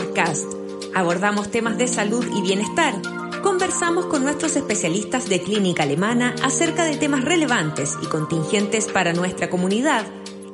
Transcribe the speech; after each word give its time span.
podcast. 0.00 0.46
Abordamos 0.94 1.50
temas 1.50 1.76
de 1.76 1.86
salud 1.86 2.24
y 2.34 2.40
bienestar. 2.40 2.94
Conversamos 3.42 4.06
con 4.06 4.24
nuestros 4.24 4.56
especialistas 4.56 5.28
de 5.28 5.42
clínica 5.42 5.82
alemana 5.82 6.34
acerca 6.42 6.84
de 6.84 6.96
temas 6.96 7.22
relevantes 7.22 7.96
y 8.02 8.06
contingentes 8.06 8.88
para 8.88 9.12
nuestra 9.12 9.50
comunidad. 9.50 10.06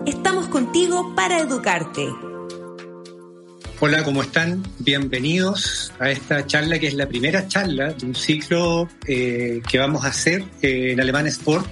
Estamos 0.05 0.49
contigo 0.49 1.15
para 1.15 1.39
educarte. 1.39 2.09
Hola, 3.79 4.03
¿cómo 4.03 4.23
están? 4.23 4.65
Bienvenidos 4.81 5.93
a 6.01 6.11
esta 6.11 6.45
charla 6.47 6.81
que 6.81 6.89
es 6.89 6.95
la 6.95 7.07
primera 7.07 7.47
charla 7.47 7.93
de 7.93 8.05
un 8.05 8.15
ciclo 8.17 8.89
eh, 9.07 9.61
que 9.69 9.79
vamos 9.79 10.05
a 10.05 10.09
hacer 10.09 10.45
eh, 10.63 10.93
en 10.93 11.01
Alemán 11.01 11.29
Sport 11.29 11.69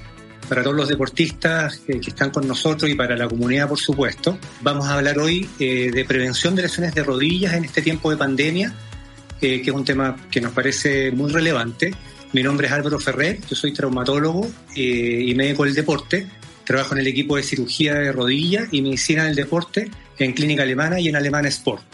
para 0.49 0.63
todos 0.63 0.77
los 0.77 0.89
deportistas 0.89 1.79
que, 1.79 1.99
están 1.99 2.31
con 2.31 2.47
nosotros 2.47 2.91
y 2.91 2.95
para 2.95 3.17
la 3.17 3.29
comunidad, 3.29 3.69
por 3.69 3.79
supuesto. 3.79 4.39
Vamos 4.61 4.87
a 4.87 4.95
hablar 4.95 5.19
hoy 5.19 5.49
eh, 5.59 5.91
de 5.93 6.05
prevención 6.05 6.55
de 6.55 6.63
lesiones 6.63 6.95
de 6.95 7.03
rodillas 7.03 7.55
en 7.55 7.65
este 7.65 7.83
tiempo 7.83 8.11
de 8.11 8.17
pandemia, 8.17 8.73
que 9.41 9.61
es 9.61 9.69
un 9.69 9.85
tema 9.85 10.17
que 10.31 10.41
nos 10.41 10.53
parece 10.53 11.11
muy 11.11 11.31
relevante. 11.31 11.95
Mi 12.33 12.43
nombre 12.43 12.67
es 12.67 12.73
Álvaro 12.73 12.99
Ferrer, 12.99 13.41
yo 13.49 13.55
soy 13.55 13.73
traumatólogo 13.73 14.51
y 14.75 15.35
médico 15.35 15.65
del 15.65 15.75
deporte. 15.75 16.27
Trabajo 16.65 16.95
en 16.95 17.01
el 17.01 17.07
equipo 17.07 17.37
de 17.37 17.43
cirugía 17.43 17.95
de 17.95 18.11
rodilla 18.11 18.67
y 18.71 18.81
medicina 18.81 19.25
del 19.25 19.35
deporte 19.35 19.91
en 20.19 20.33
Clínica 20.33 20.63
Alemana 20.63 20.99
y 20.99 21.09
en 21.09 21.17
Alemán 21.17 21.45
Sport. 21.47 21.94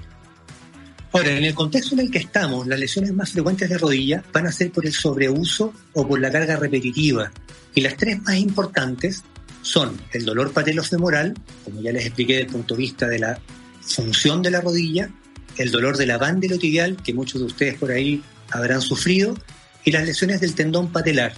Ahora, 1.12 1.36
en 1.36 1.44
el 1.44 1.54
contexto 1.54 1.94
en 1.94 2.00
el 2.00 2.10
que 2.10 2.18
estamos, 2.18 2.68
las 2.68 2.78
lesiones 2.78 3.12
más 3.12 3.32
frecuentes 3.32 3.68
de 3.68 3.78
rodilla 3.78 4.22
van 4.32 4.46
a 4.46 4.52
ser 4.52 4.70
por 4.70 4.86
el 4.86 4.92
sobreuso 4.92 5.74
o 5.92 6.06
por 6.06 6.20
la 6.20 6.30
carga 6.30 6.56
repetitiva. 6.56 7.32
Y 7.74 7.80
las 7.80 7.96
tres 7.96 8.22
más 8.22 8.36
importantes 8.36 9.24
son 9.62 10.00
el 10.12 10.24
dolor 10.24 10.52
patelofemoral, 10.52 11.34
como 11.64 11.82
ya 11.82 11.92
les 11.92 12.06
expliqué 12.06 12.34
desde 12.34 12.46
el 12.46 12.52
punto 12.52 12.74
de 12.74 12.80
vista 12.80 13.08
de 13.08 13.18
la 13.18 13.40
función 13.80 14.40
de 14.40 14.52
la 14.52 14.60
rodilla, 14.60 15.10
el 15.56 15.72
dolor 15.72 15.96
de 15.96 16.06
la 16.06 16.16
bandelotibial, 16.16 16.96
que 17.02 17.12
muchos 17.12 17.40
de 17.40 17.46
ustedes 17.48 17.74
por 17.74 17.90
ahí 17.90 18.22
habrán 18.50 18.80
sufrido, 18.80 19.36
y 19.84 19.90
las 19.90 20.06
lesiones 20.06 20.40
del 20.40 20.54
tendón 20.54 20.92
patelar. 20.92 21.34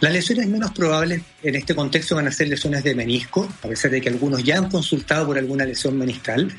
Las 0.00 0.12
lesiones 0.12 0.48
menos 0.48 0.72
probables 0.72 1.22
en 1.42 1.54
este 1.54 1.74
contexto 1.74 2.16
van 2.16 2.26
a 2.26 2.32
ser 2.32 2.48
lesiones 2.48 2.82
de 2.82 2.94
menisco, 2.94 3.48
a 3.62 3.68
pesar 3.68 3.92
de 3.92 4.00
que 4.00 4.08
algunos 4.08 4.42
ya 4.42 4.58
han 4.58 4.68
consultado 4.68 5.26
por 5.26 5.38
alguna 5.38 5.64
lesión 5.64 5.96
meniscal, 5.96 6.52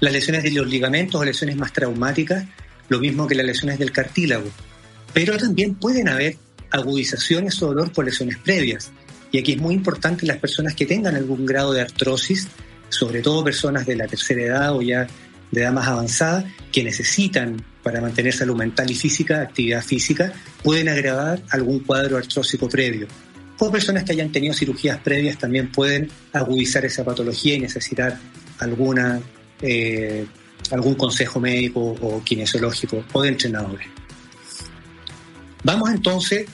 las 0.00 0.12
lesiones 0.12 0.42
de 0.42 0.50
los 0.50 0.66
ligamentos 0.66 1.20
o 1.20 1.24
lesiones 1.24 1.56
más 1.56 1.72
traumáticas, 1.72 2.44
lo 2.88 2.98
mismo 2.98 3.26
que 3.26 3.34
las 3.34 3.46
lesiones 3.46 3.78
del 3.78 3.92
cartílago. 3.92 4.48
Pero 5.12 5.36
también 5.36 5.74
pueden 5.74 6.08
haber 6.08 6.36
agudizaciones 6.70 7.60
o 7.62 7.66
dolor 7.66 7.92
por 7.92 8.04
lesiones 8.04 8.38
previas. 8.38 8.90
Y 9.32 9.38
aquí 9.38 9.52
es 9.52 9.58
muy 9.58 9.74
importante 9.74 10.26
las 10.26 10.38
personas 10.38 10.74
que 10.74 10.86
tengan 10.86 11.14
algún 11.14 11.46
grado 11.46 11.72
de 11.72 11.82
artrosis, 11.82 12.48
sobre 12.88 13.22
todo 13.22 13.44
personas 13.44 13.86
de 13.86 13.96
la 13.96 14.06
tercera 14.06 14.42
edad 14.42 14.74
o 14.74 14.82
ya 14.82 15.06
de 15.50 15.60
edad 15.60 15.72
más 15.72 15.86
avanzada, 15.86 16.44
que 16.72 16.82
necesitan 16.82 17.64
para 17.82 18.00
mantener 18.00 18.32
salud 18.32 18.56
mental 18.56 18.90
y 18.90 18.94
física, 18.94 19.42
actividad 19.42 19.82
física, 19.82 20.32
pueden 20.62 20.88
agravar 20.88 21.42
algún 21.50 21.80
cuadro 21.80 22.16
artrósico 22.16 22.68
previo. 22.68 23.06
O 23.58 23.70
personas 23.70 24.04
que 24.04 24.12
hayan 24.12 24.32
tenido 24.32 24.54
cirugías 24.54 24.98
previas 24.98 25.38
también 25.38 25.70
pueden 25.70 26.08
agudizar 26.32 26.84
esa 26.84 27.04
patología 27.04 27.54
y 27.54 27.60
necesitar 27.60 28.18
alguna 28.58 29.20
eh, 29.62 30.26
algún 30.70 30.94
consejo 30.94 31.40
médico 31.40 31.80
o 31.80 32.22
kinesiológico 32.22 33.04
o 33.12 33.22
de 33.22 33.28
entrenadores. 33.28 33.88
Vamos 35.64 35.90
entonces 35.90 36.46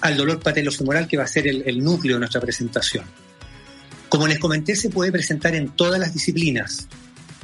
al 0.00 0.16
dolor 0.16 0.40
patelofemoral 0.40 1.06
que 1.06 1.16
va 1.16 1.24
a 1.24 1.28
ser 1.28 1.46
el, 1.46 1.62
el 1.66 1.82
núcleo 1.82 2.16
de 2.16 2.20
nuestra 2.20 2.40
presentación. 2.40 3.04
Como 4.08 4.26
les 4.26 4.38
comenté, 4.38 4.76
se 4.76 4.90
puede 4.90 5.12
presentar 5.12 5.54
en 5.54 5.70
todas 5.70 5.98
las 5.98 6.12
disciplinas. 6.12 6.88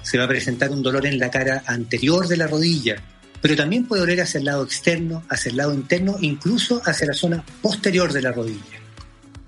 Se 0.03 0.19
va 0.19 0.25
a 0.25 0.29
presentar 0.29 0.71
un 0.71 0.83
dolor 0.83 1.07
en 1.07 1.19
la 1.19 1.31
cara 1.31 1.63
anterior 1.67 2.27
de 2.27 2.37
la 2.37 2.47
rodilla, 2.47 2.97
pero 3.41 3.57
también 3.57 3.87
puede 3.87 4.01
doler 4.01 4.21
hacia 4.21 4.39
el 4.39 4.45
lado 4.45 4.65
externo, 4.65 5.23
hacia 5.29 5.51
el 5.51 5.57
lado 5.57 5.73
interno, 5.73 6.17
incluso 6.21 6.83
hacia 6.85 7.07
la 7.07 7.15
zona 7.15 7.45
posterior 7.63 8.13
de 8.13 8.23
la 8.23 8.33
rodilla. 8.33 8.81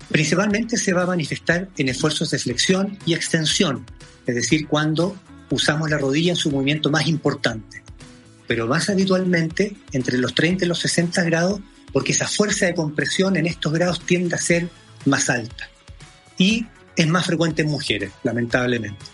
Principalmente 0.09 0.77
se 0.77 0.93
va 0.93 1.03
a 1.03 1.07
manifestar 1.07 1.69
en 1.77 1.89
esfuerzos 1.89 2.31
de 2.31 2.39
flexión 2.39 2.97
y 3.05 3.13
extensión, 3.13 3.85
es 4.25 4.35
decir, 4.35 4.67
cuando 4.67 5.15
usamos 5.55 5.89
la 5.89 5.97
rodilla 5.97 6.31
en 6.31 6.35
su 6.35 6.51
movimiento 6.51 6.89
más 6.89 7.07
importante, 7.07 7.83
pero 8.47 8.67
más 8.67 8.89
habitualmente 8.89 9.75
entre 9.91 10.17
los 10.17 10.33
30 10.33 10.65
y 10.65 10.67
los 10.67 10.79
60 10.79 11.23
grados, 11.23 11.59
porque 11.93 12.11
esa 12.13 12.27
fuerza 12.27 12.65
de 12.65 12.75
compresión 12.75 13.35
en 13.37 13.45
estos 13.45 13.73
grados 13.73 14.01
tiende 14.01 14.35
a 14.35 14.39
ser 14.39 14.69
más 15.05 15.29
alta. 15.29 15.69
Y 16.37 16.65
es 16.95 17.07
más 17.07 17.25
frecuente 17.25 17.61
en 17.61 17.69
mujeres, 17.69 18.11
lamentablemente. 18.23 19.05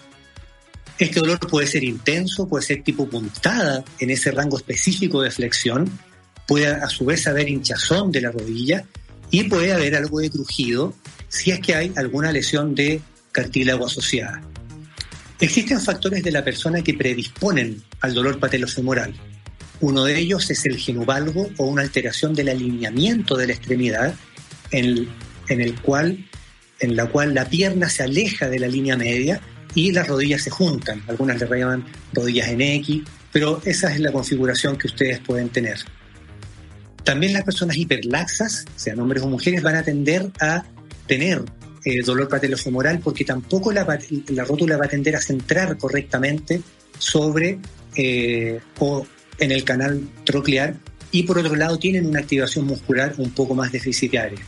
Este 0.97 1.19
dolor 1.19 1.39
puede 1.39 1.67
ser 1.67 1.83
intenso, 1.83 2.47
puede 2.47 2.65
ser 2.65 2.83
tipo 2.83 3.07
puntada 3.07 3.83
en 3.99 4.09
ese 4.09 4.31
rango 4.31 4.57
específico 4.57 5.21
de 5.21 5.29
flexión, 5.29 5.87
puede 6.47 6.67
a 6.67 6.89
su 6.89 7.05
vez 7.05 7.27
haber 7.27 7.49
hinchazón 7.49 8.11
de 8.11 8.21
la 8.21 8.31
rodilla 8.31 8.83
y 9.29 9.43
puede 9.43 9.73
haber 9.73 9.95
algo 9.95 10.19
de 10.19 10.31
crujido 10.31 10.93
si 11.27 11.51
es 11.51 11.59
que 11.59 11.75
hay 11.75 11.91
alguna 11.95 12.31
lesión 12.31 12.73
de 12.73 13.01
cartílago 13.31 13.85
asociada. 13.85 14.41
Existen 15.39 15.79
factores 15.79 16.23
de 16.23 16.31
la 16.31 16.43
persona 16.43 16.81
que 16.81 16.95
predisponen 16.95 17.83
al 18.01 18.13
dolor 18.15 18.39
patelofemoral. 18.39 19.13
Uno 19.79 20.03
de 20.03 20.17
ellos 20.17 20.49
es 20.49 20.65
el 20.65 20.77
genuvalgo 20.77 21.49
o 21.57 21.65
una 21.65 21.83
alteración 21.83 22.33
del 22.33 22.49
alineamiento 22.49 23.37
de 23.37 23.47
la 23.47 23.53
extremidad 23.53 24.15
en, 24.71 25.07
el 25.49 25.79
cual, 25.81 26.25
en 26.79 26.95
la 26.95 27.05
cual 27.05 27.35
la 27.35 27.47
pierna 27.47 27.87
se 27.87 28.01
aleja 28.01 28.49
de 28.49 28.59
la 28.59 28.67
línea 28.67 28.97
media 28.97 29.39
y 29.75 29.91
las 29.91 30.07
rodillas 30.07 30.41
se 30.41 30.49
juntan. 30.49 31.03
Algunas 31.07 31.39
le 31.39 31.59
llaman 31.59 31.85
rodillas 32.13 32.47
en 32.47 32.61
X, 32.61 33.03
pero 33.31 33.61
esa 33.63 33.93
es 33.93 33.99
la 33.99 34.11
configuración 34.11 34.75
que 34.75 34.87
ustedes 34.87 35.19
pueden 35.19 35.49
tener. 35.49 35.77
También 37.03 37.33
las 37.33 37.43
personas 37.43 37.77
hiperlaxas, 37.77 38.65
sean 38.75 38.99
hombres 38.99 39.21
o 39.21 39.27
mujeres, 39.27 39.61
van 39.61 39.75
a 39.75 39.83
tender 39.83 40.31
a 40.41 40.65
tener 41.05 41.43
eh, 41.89 42.01
dolor 42.03 42.27
patelofemoral 42.27 42.99
porque 42.99 43.23
tampoco 43.23 43.71
la, 43.71 43.85
rótula 44.45 44.75
va 44.75 44.85
a 44.85 44.89
tender 44.89 45.15
a 45.15 45.21
centrar 45.21 45.77
correctamente 45.77 46.61
sobre 46.99 47.59
eh, 47.95 48.59
o 48.79 49.07
en 49.39 49.51
el 49.53 49.63
canal 49.63 50.01
troclear 50.25 50.75
y 51.13 51.23
por 51.23 51.37
otro 51.37 51.55
lado 51.55 51.79
tienen 51.79 52.05
una 52.05 52.19
activación 52.19 52.65
muscular 52.65 53.13
un 53.19 53.31
poco 53.31 53.55
más 53.55 53.71
deficitaria. 53.71 54.39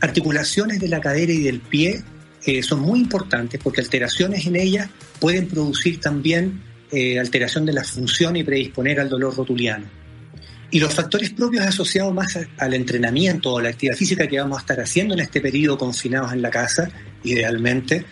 Articulaciones 0.00 0.78
de 0.78 0.86
la 0.86 1.00
cadera 1.00 1.32
y 1.32 1.40
del 1.40 1.58
pie 1.58 2.00
eh, 2.46 2.62
son 2.62 2.78
muy 2.78 3.00
importantes 3.00 3.60
porque 3.60 3.80
alteraciones 3.80 4.46
en 4.46 4.54
ellas 4.54 4.88
pueden 5.18 5.48
producir 5.48 5.98
también 5.98 6.62
alteración 7.18 7.66
de 7.66 7.72
la 7.72 7.82
función 7.82 8.36
y 8.36 8.44
predisponer 8.44 9.00
al 9.00 9.08
dolor 9.08 9.34
rotuliano. 9.34 9.86
Y 10.72 10.80
los 10.80 10.94
factores 10.94 11.30
propios 11.30 11.66
asociados 11.66 12.14
más 12.14 12.38
al 12.56 12.72
entrenamiento 12.74 13.52
o 13.52 13.60
la 13.60 13.68
actividad 13.68 13.94
física 13.94 14.26
que 14.26 14.40
vamos 14.40 14.56
a 14.56 14.62
estar 14.62 14.80
haciendo 14.80 15.12
en 15.12 15.20
este 15.20 15.42
periodo 15.42 15.76
confinados 15.76 16.32
en 16.32 16.40
la 16.40 16.48
casa, 16.48 16.90
idealmente, 17.22 18.06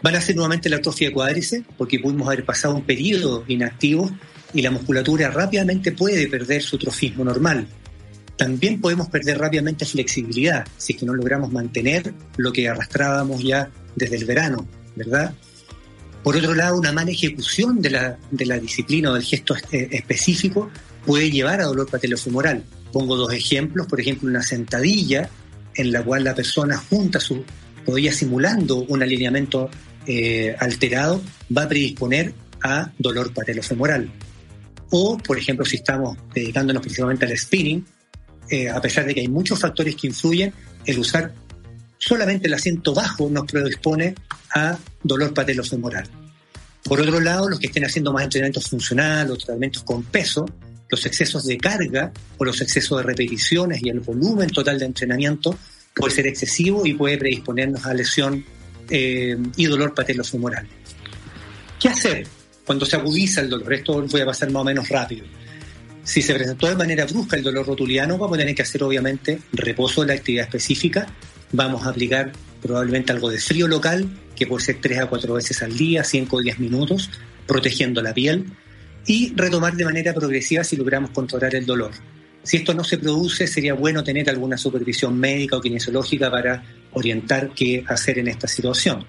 van 0.00 0.14
a 0.14 0.20
ser 0.20 0.36
nuevamente 0.36 0.68
la 0.68 0.76
atrofia 0.76 1.08
de 1.08 1.14
cuádriceps, 1.14 1.66
porque 1.76 1.98
pudimos 1.98 2.28
haber 2.28 2.44
pasado 2.44 2.76
un 2.76 2.84
periodo 2.84 3.44
inactivo 3.48 4.10
y 4.54 4.62
la 4.62 4.70
musculatura 4.70 5.28
rápidamente 5.30 5.90
puede 5.90 6.28
perder 6.28 6.62
su 6.62 6.78
trofismo 6.78 7.24
normal. 7.24 7.66
También 8.36 8.80
podemos 8.80 9.08
perder 9.08 9.36
rápidamente 9.36 9.84
flexibilidad 9.84 10.64
si 10.76 10.92
es 10.92 11.00
que 11.00 11.04
no 11.04 11.14
logramos 11.14 11.50
mantener 11.50 12.14
lo 12.36 12.52
que 12.52 12.68
arrastrábamos 12.68 13.42
ya 13.42 13.70
desde 13.96 14.18
el 14.18 14.24
verano, 14.24 14.68
¿verdad? 14.94 15.34
Por 16.22 16.36
otro 16.36 16.54
lado, 16.54 16.78
una 16.78 16.92
mala 16.92 17.10
ejecución 17.10 17.80
de 17.80 17.90
la, 17.90 18.18
de 18.30 18.46
la 18.46 18.58
disciplina 18.58 19.10
o 19.10 19.14
del 19.14 19.22
gesto 19.22 19.54
eh, 19.72 19.88
específico 19.92 20.70
puede 21.06 21.30
llevar 21.30 21.60
a 21.60 21.64
dolor 21.64 21.88
patelofemoral. 21.88 22.64
Pongo 22.92 23.16
dos 23.16 23.32
ejemplos, 23.32 23.86
por 23.86 24.00
ejemplo, 24.00 24.28
una 24.28 24.42
sentadilla 24.42 25.28
en 25.74 25.92
la 25.92 26.02
cual 26.02 26.24
la 26.24 26.34
persona 26.34 26.76
junta 26.76 27.20
su 27.20 27.44
rodilla 27.86 28.12
simulando 28.12 28.76
un 28.76 29.02
alineamiento 29.02 29.70
eh, 30.06 30.54
alterado 30.58 31.22
va 31.56 31.64
a 31.64 31.68
predisponer 31.68 32.34
a 32.62 32.90
dolor 32.98 33.32
patelofemoral. 33.32 34.10
O, 34.90 35.18
por 35.18 35.38
ejemplo, 35.38 35.64
si 35.64 35.76
estamos 35.76 36.16
dedicándonos 36.34 36.82
principalmente 36.82 37.26
al 37.26 37.36
spinning, 37.36 37.84
eh, 38.50 38.68
a 38.68 38.80
pesar 38.80 39.04
de 39.04 39.14
que 39.14 39.20
hay 39.20 39.28
muchos 39.28 39.60
factores 39.60 39.94
que 39.94 40.06
influyen, 40.06 40.52
el 40.86 40.98
usar 40.98 41.32
solamente 41.98 42.46
el 42.46 42.54
asiento 42.54 42.94
bajo 42.94 43.28
nos 43.28 43.44
predispone 43.50 44.14
a 44.54 44.78
dolor 45.02 45.34
patelofemoral. 45.34 46.08
Por 46.84 47.00
otro 47.00 47.20
lado, 47.20 47.48
los 47.48 47.58
que 47.58 47.66
estén 47.66 47.84
haciendo 47.84 48.12
más 48.12 48.24
entrenamiento 48.24 48.60
funcional 48.60 49.30
o 49.30 49.36
tratamientos 49.36 49.82
con 49.82 50.02
peso, 50.04 50.46
los 50.88 51.04
excesos 51.04 51.44
de 51.44 51.58
carga 51.58 52.12
o 52.38 52.44
los 52.44 52.60
excesos 52.60 52.98
de 52.98 53.04
repeticiones 53.04 53.82
y 53.82 53.90
el 53.90 54.00
volumen 54.00 54.48
total 54.48 54.78
de 54.78 54.86
entrenamiento 54.86 55.58
puede 55.94 56.14
ser 56.14 56.26
excesivo 56.26 56.86
y 56.86 56.94
puede 56.94 57.18
predisponernos 57.18 57.84
a 57.84 57.92
lesión 57.92 58.44
eh, 58.88 59.36
y 59.56 59.66
dolor 59.66 59.94
patelofemoral. 59.94 60.66
¿Qué 61.78 61.88
hacer 61.88 62.26
cuando 62.64 62.86
se 62.86 62.96
agudiza 62.96 63.42
el 63.42 63.50
dolor? 63.50 63.72
Esto 63.74 64.02
voy 64.02 64.20
a 64.20 64.26
pasar 64.26 64.50
más 64.50 64.62
o 64.62 64.64
menos 64.64 64.88
rápido. 64.88 65.26
Si 66.04 66.22
se 66.22 66.34
presentó 66.34 66.68
de 66.68 66.76
manera 66.76 67.04
brusca 67.04 67.36
el 67.36 67.42
dolor 67.42 67.66
rotuliano, 67.66 68.16
vamos 68.16 68.38
a 68.38 68.40
tener 68.40 68.54
que 68.54 68.62
hacer 68.62 68.82
obviamente 68.82 69.40
reposo 69.52 70.00
de 70.00 70.06
la 70.06 70.14
actividad 70.14 70.46
específica. 70.46 71.06
Vamos 71.52 71.86
a 71.86 71.90
aplicar 71.90 72.32
probablemente 72.60 73.12
algo 73.12 73.30
de 73.30 73.38
frío 73.38 73.68
local, 73.68 74.08
que 74.36 74.46
puede 74.46 74.64
ser 74.64 74.78
3 74.80 75.00
a 75.00 75.06
4 75.06 75.34
veces 75.34 75.62
al 75.62 75.76
día, 75.76 76.04
5 76.04 76.36
o 76.36 76.40
10 76.40 76.58
minutos, 76.58 77.10
protegiendo 77.46 78.02
la 78.02 78.14
piel 78.14 78.46
y 79.06 79.32
retomar 79.34 79.74
de 79.74 79.84
manera 79.84 80.12
progresiva 80.12 80.62
si 80.64 80.76
logramos 80.76 81.10
controlar 81.10 81.54
el 81.54 81.64
dolor. 81.64 81.92
Si 82.42 82.58
esto 82.58 82.74
no 82.74 82.84
se 82.84 82.98
produce, 82.98 83.46
sería 83.46 83.74
bueno 83.74 84.04
tener 84.04 84.28
alguna 84.30 84.56
supervisión 84.56 85.18
médica 85.18 85.56
o 85.56 85.60
kinesiológica 85.60 86.30
para 86.30 86.62
orientar 86.92 87.50
qué 87.54 87.84
hacer 87.86 88.18
en 88.18 88.28
esta 88.28 88.46
situación. 88.46 89.04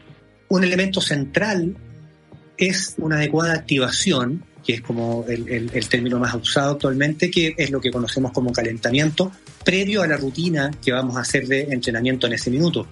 Un 0.47 0.63
elemento 0.63 0.99
central 0.99 1.75
es 2.57 2.95
una 2.97 3.17
adecuada 3.17 3.53
activación, 3.53 4.43
que 4.65 4.73
es 4.73 4.81
como 4.81 5.25
el, 5.27 5.87
término 5.87 6.19
más 6.19 6.35
usado 6.35 6.73
actualmente, 6.73 7.31
que 7.31 7.55
es 7.57 7.71
lo 7.71 7.81
que 7.81 7.91
conocemos 7.91 8.31
como 8.31 8.51
calentamiento, 8.51 9.31
previo 9.63 10.01
a 10.01 10.07
la 10.07 10.17
rutina 10.17 10.71
que 10.83 10.91
vamos 10.91 11.17
a 11.17 11.21
hacer 11.21 11.47
de 11.47 11.61
entrenamiento 11.71 12.27
en 12.27 12.33
ese 12.33 12.51
minuto. 12.51 12.87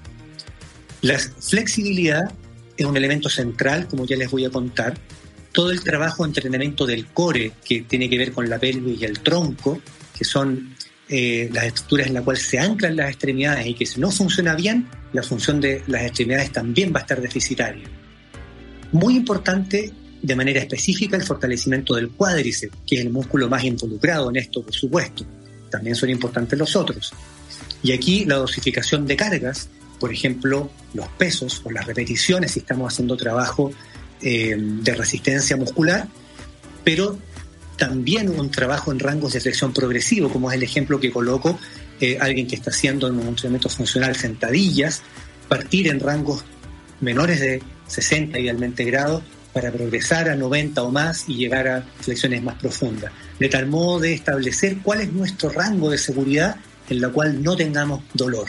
La 1.02 1.18
flexibilidad 1.20 2.32
es 2.76 2.86
un 2.86 2.98
elemento 2.98 3.30
central, 3.30 3.88
como 3.88 4.06
ya 4.06 4.16
les 4.16 4.30
voy 4.30 4.46
a 4.46 4.50
contar. 4.50 4.98
Todo 5.52 5.72
el 5.72 5.82
trabajo 5.82 6.24
de 6.24 6.30
entrenamiento 6.30 6.86
del 6.86 7.08
core, 7.08 7.52
que 7.66 7.82
tiene 7.82 8.10
que 8.10 8.18
ver 8.18 8.32
con 8.32 8.50
la 8.50 8.60
pelvis 8.60 9.02
y 9.02 9.06
el 9.06 9.20
tronco, 9.20 9.82
que 10.16 10.24
son 10.24 10.76
eh, 11.10 11.50
las 11.54 11.66
estructuras 11.66 12.08
en 12.08 12.16
las 12.16 12.24
cuales 12.24 12.44
se 12.44 12.60
anclan 12.60 12.96
las 12.96 13.10
extremidades 13.10 13.66
y 13.66 13.74
que 13.74 13.86
si 13.86 14.00
no 14.00 14.12
funciona 14.12 14.56
bien, 14.56 14.88
la 15.14 15.24
función 15.24 15.62
de 15.62 15.82
las 15.88 16.04
extremidades 16.04 16.52
también 16.52 16.94
va 16.94 17.00
a 17.00 17.02
estar 17.02 17.22
deficitaria. 17.22 17.88
Muy 18.92 19.16
importante 19.16 19.94
de 20.28 20.36
manera 20.36 20.60
específica 20.60 21.16
el 21.16 21.24
fortalecimiento 21.24 21.96
del 21.96 22.10
cuádriceps, 22.10 22.76
que 22.86 22.96
es 22.96 23.02
el 23.02 23.12
músculo 23.12 23.48
más 23.48 23.64
involucrado 23.64 24.30
en 24.30 24.36
esto, 24.36 24.62
por 24.62 24.74
supuesto. 24.74 25.26
También 25.72 25.96
son 25.96 26.10
importantes 26.10 26.60
los 26.60 26.76
otros. 26.76 27.14
Y 27.82 27.94
aquí 27.94 28.26
la 28.26 28.36
dosificación 28.36 29.08
de 29.08 29.16
cargas, 29.16 29.70
por 30.02 30.12
ejemplo, 30.12 30.70
los 30.94 31.08
pesos 31.10 31.62
o 31.64 31.72
las 31.72 31.86
repeticiones 31.86 32.52
si 32.52 32.60
estamos 32.60 32.92
haciendo 32.92 33.16
trabajo 33.16 33.72
eh, 34.22 34.54
de 34.58 34.94
resistencia 34.94 35.56
muscular, 35.56 36.10
pero 36.84 37.18
también 37.78 38.28
un 38.28 38.52
trabajo 38.52 38.92
en 38.92 39.00
rangos 39.00 39.32
de 39.32 39.40
flexión 39.40 39.72
progresivo, 39.72 40.30
como 40.30 40.52
es 40.52 40.58
el 40.58 40.64
ejemplo 40.64 41.00
que 41.00 41.10
coloco, 41.10 41.58
eh, 42.02 42.18
alguien 42.20 42.48
que 42.48 42.56
está 42.56 42.72
haciendo 42.72 43.08
en 43.08 43.16
un 43.16 43.28
entrenamiento 43.28 43.70
funcional 43.70 44.14
sentadillas, 44.18 45.04
partir 45.48 45.88
en 45.88 46.02
rangos 46.02 46.44
menores 47.00 47.40
de 47.40 47.62
60 47.88 48.38
idealmente 48.40 48.84
grados 48.84 49.24
para 49.58 49.72
progresar 49.72 50.30
a 50.30 50.36
90 50.36 50.84
o 50.84 50.92
más 50.92 51.28
y 51.28 51.34
llegar 51.34 51.68
a 51.68 51.82
flexiones 51.82 52.44
más 52.44 52.60
profundas, 52.60 53.12
de 53.40 53.50
tal 53.50 53.66
modo 53.66 54.02
de 54.02 54.14
establecer 54.14 54.78
cuál 54.84 55.02
es 55.02 55.12
nuestro 55.12 55.50
rango 55.50 55.90
de 55.90 55.98
seguridad 55.98 56.58
en 56.88 57.02
la 57.02 57.10
cual 57.10 57.42
no 57.42 57.56
tengamos 57.56 58.04
dolor. 58.14 58.46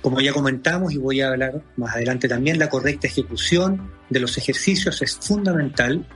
Como 0.00 0.20
ya 0.20 0.32
comentamos 0.32 0.92
y 0.92 0.98
voy 0.98 1.20
a 1.20 1.30
hablar 1.30 1.60
más 1.76 1.96
adelante 1.96 2.28
también, 2.28 2.60
la 2.60 2.68
correcta 2.68 3.08
ejecución 3.08 3.90
de 4.08 4.20
los 4.20 4.38
ejercicios 4.38 5.02
es 5.02 5.16
fundamental 5.16 6.06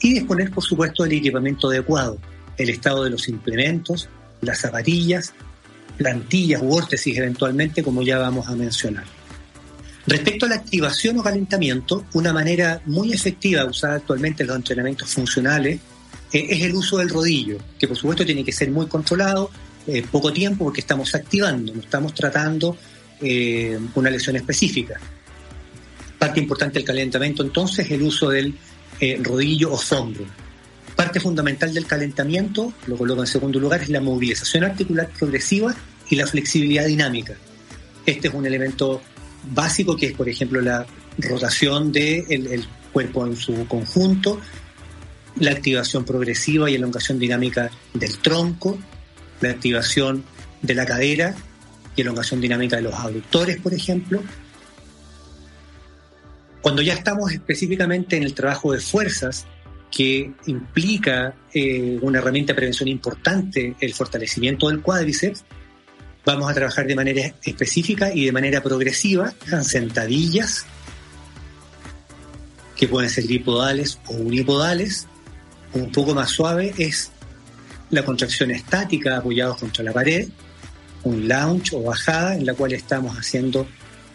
y 0.00 0.14
disponer, 0.14 0.50
por 0.50 0.64
supuesto, 0.64 1.04
del 1.04 1.12
equipamiento 1.12 1.68
adecuado, 1.68 2.18
el 2.56 2.68
estado 2.68 3.04
de 3.04 3.10
los 3.10 3.28
implementos, 3.28 4.08
las 4.40 4.58
zapatillas, 4.58 5.34
plantillas 5.96 6.62
u 6.62 6.74
órtesis 6.74 7.16
eventualmente, 7.16 7.84
como 7.84 8.02
ya 8.02 8.18
vamos 8.18 8.48
a 8.48 8.56
mencionar. 8.56 9.04
Respecto 10.06 10.46
a 10.46 10.48
la 10.50 10.54
activación 10.56 11.18
o 11.18 11.22
calentamiento, 11.22 12.06
una 12.12 12.32
manera 12.32 12.80
muy 12.86 13.12
efectiva 13.12 13.64
usada 13.64 13.96
actualmente 13.96 14.42
en 14.42 14.48
los 14.48 14.56
entrenamientos 14.56 15.10
funcionales 15.10 15.80
eh, 16.32 16.46
es 16.48 16.62
el 16.62 16.74
uso 16.74 16.98
del 16.98 17.08
rodillo, 17.08 17.58
que 17.78 17.88
por 17.88 17.96
supuesto 17.96 18.24
tiene 18.24 18.44
que 18.44 18.52
ser 18.52 18.70
muy 18.70 18.86
controlado, 18.86 19.50
eh, 19.86 20.04
poco 20.10 20.32
tiempo 20.32 20.64
porque 20.64 20.80
estamos 20.80 21.14
activando, 21.14 21.72
no 21.72 21.80
estamos 21.80 22.12
tratando 22.12 22.76
eh, 23.20 23.78
una 23.94 24.10
lesión 24.10 24.36
específica. 24.36 25.00
Parte 26.18 26.40
importante 26.40 26.78
del 26.78 26.86
calentamiento 26.86 27.42
entonces 27.42 27.86
es 27.86 27.92
el 27.92 28.02
uso 28.02 28.30
del 28.30 28.54
eh, 29.00 29.20
rodillo 29.22 29.72
o 29.72 29.78
fondo. 29.78 30.24
Parte 30.96 31.20
fundamental 31.20 31.72
del 31.72 31.86
calentamiento, 31.86 32.72
lo 32.86 32.96
coloco 32.96 33.20
en 33.20 33.26
segundo 33.26 33.60
lugar, 33.60 33.82
es 33.82 33.90
la 33.90 34.00
movilización 34.00 34.64
articular 34.64 35.08
progresiva 35.16 35.74
y 36.08 36.16
la 36.16 36.26
flexibilidad 36.26 36.86
dinámica. 36.86 37.34
Este 38.04 38.28
es 38.28 38.34
un 38.34 38.46
elemento 38.46 39.02
básico 39.52 39.96
que 39.96 40.06
es, 40.06 40.12
por 40.12 40.28
ejemplo, 40.28 40.60
la 40.60 40.86
rotación 41.18 41.92
del 41.92 42.66
cuerpo 42.92 43.26
en 43.26 43.36
su 43.36 43.66
conjunto, 43.66 44.40
la 45.38 45.50
activación 45.50 46.04
progresiva 46.04 46.70
y 46.70 46.74
elongación 46.74 47.18
dinámica 47.18 47.70
del 47.94 48.18
tronco, 48.18 48.78
la 49.40 49.50
activación 49.50 50.24
de 50.62 50.74
la 50.74 50.86
cadera 50.86 51.34
y 51.94 52.00
elongación 52.00 52.40
dinámica 52.40 52.76
de 52.76 52.82
los 52.82 52.94
aductores, 52.94 53.60
por 53.60 53.74
ejemplo, 53.74 54.22
cuando 56.62 56.82
ya 56.82 56.94
estamos 56.94 57.32
específicamente 57.32 58.16
en 58.16 58.24
el 58.24 58.34
trabajo 58.34 58.72
de 58.72 58.80
fuerzas, 58.80 59.46
que 59.90 60.32
implica 60.46 61.34
eh, 61.54 61.98
una 62.02 62.18
herramienta 62.18 62.52
de 62.52 62.56
prevención 62.56 62.88
importante, 62.88 63.76
el 63.80 63.94
fortalecimiento 63.94 64.68
del 64.68 64.82
cuádriceps, 64.82 65.44
vamos 66.26 66.50
a 66.50 66.54
trabajar 66.54 66.86
de 66.86 66.96
manera 66.96 67.32
específica 67.42 68.12
y 68.12 68.26
de 68.26 68.32
manera 68.32 68.60
progresiva 68.60 69.32
en 69.50 69.64
sentadillas, 69.64 70.66
que 72.74 72.88
pueden 72.88 73.08
ser 73.08 73.26
bipodales 73.26 73.98
o 74.08 74.14
unipodales. 74.14 75.06
Un 75.72 75.92
poco 75.92 76.14
más 76.14 76.30
suave 76.30 76.74
es 76.78 77.12
la 77.90 78.04
contracción 78.04 78.50
estática 78.50 79.16
apoyados 79.16 79.58
contra 79.58 79.84
la 79.84 79.92
pared, 79.92 80.28
un 81.04 81.28
lounge 81.28 81.74
o 81.74 81.82
bajada 81.84 82.34
en 82.34 82.44
la 82.44 82.54
cual 82.54 82.72
estamos 82.72 83.16
haciendo 83.16 83.66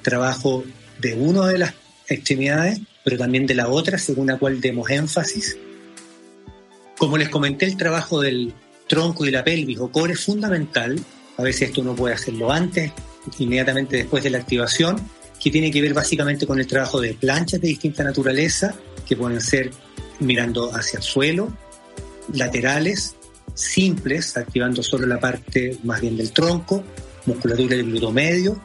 trabajo 0.01 0.65
de 0.99 1.13
una 1.13 1.47
de 1.47 1.59
las 1.59 1.73
extremidades, 2.07 2.81
pero 3.05 3.17
también 3.17 3.47
de 3.47 3.55
la 3.55 3.69
otra, 3.69 3.97
según 3.97 4.27
la 4.27 4.37
cual 4.37 4.59
demos 4.59 4.89
énfasis. 4.89 5.57
Como 6.97 7.17
les 7.17 7.29
comenté, 7.29 7.65
el 7.65 7.77
trabajo 7.77 8.19
del 8.19 8.53
tronco 8.87 9.25
y 9.25 9.31
la 9.31 9.45
pelvis 9.45 9.79
o 9.79 9.89
core 9.89 10.13
es 10.13 10.25
fundamental. 10.25 10.99
A 11.41 11.43
veces 11.43 11.69
esto 11.69 11.81
uno 11.81 11.95
puede 11.95 12.13
hacerlo 12.13 12.51
antes, 12.51 12.91
inmediatamente 13.39 13.97
después 13.97 14.23
de 14.23 14.29
la 14.29 14.37
activación, 14.37 14.95
que 15.39 15.49
tiene 15.49 15.71
que 15.71 15.81
ver 15.81 15.91
básicamente 15.91 16.45
con 16.45 16.59
el 16.59 16.67
trabajo 16.67 17.01
de 17.01 17.15
planchas 17.15 17.59
de 17.59 17.69
distinta 17.69 18.03
naturaleza, 18.03 18.75
que 19.07 19.15
pueden 19.15 19.41
ser 19.41 19.71
mirando 20.19 20.71
hacia 20.71 20.97
el 20.97 21.03
suelo, 21.03 21.51
laterales, 22.31 23.15
simples, 23.55 24.37
activando 24.37 24.83
solo 24.83 25.07
la 25.07 25.19
parte 25.19 25.79
más 25.83 25.99
bien 25.99 26.15
del 26.15 26.31
tronco, 26.31 26.83
musculatura 27.25 27.75
del 27.75 27.87
glúteo 27.87 28.11
medio, 28.11 28.61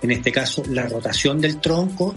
en 0.00 0.10
este 0.10 0.32
caso 0.32 0.62
la 0.70 0.86
rotación 0.86 1.42
del 1.42 1.60
tronco 1.60 2.14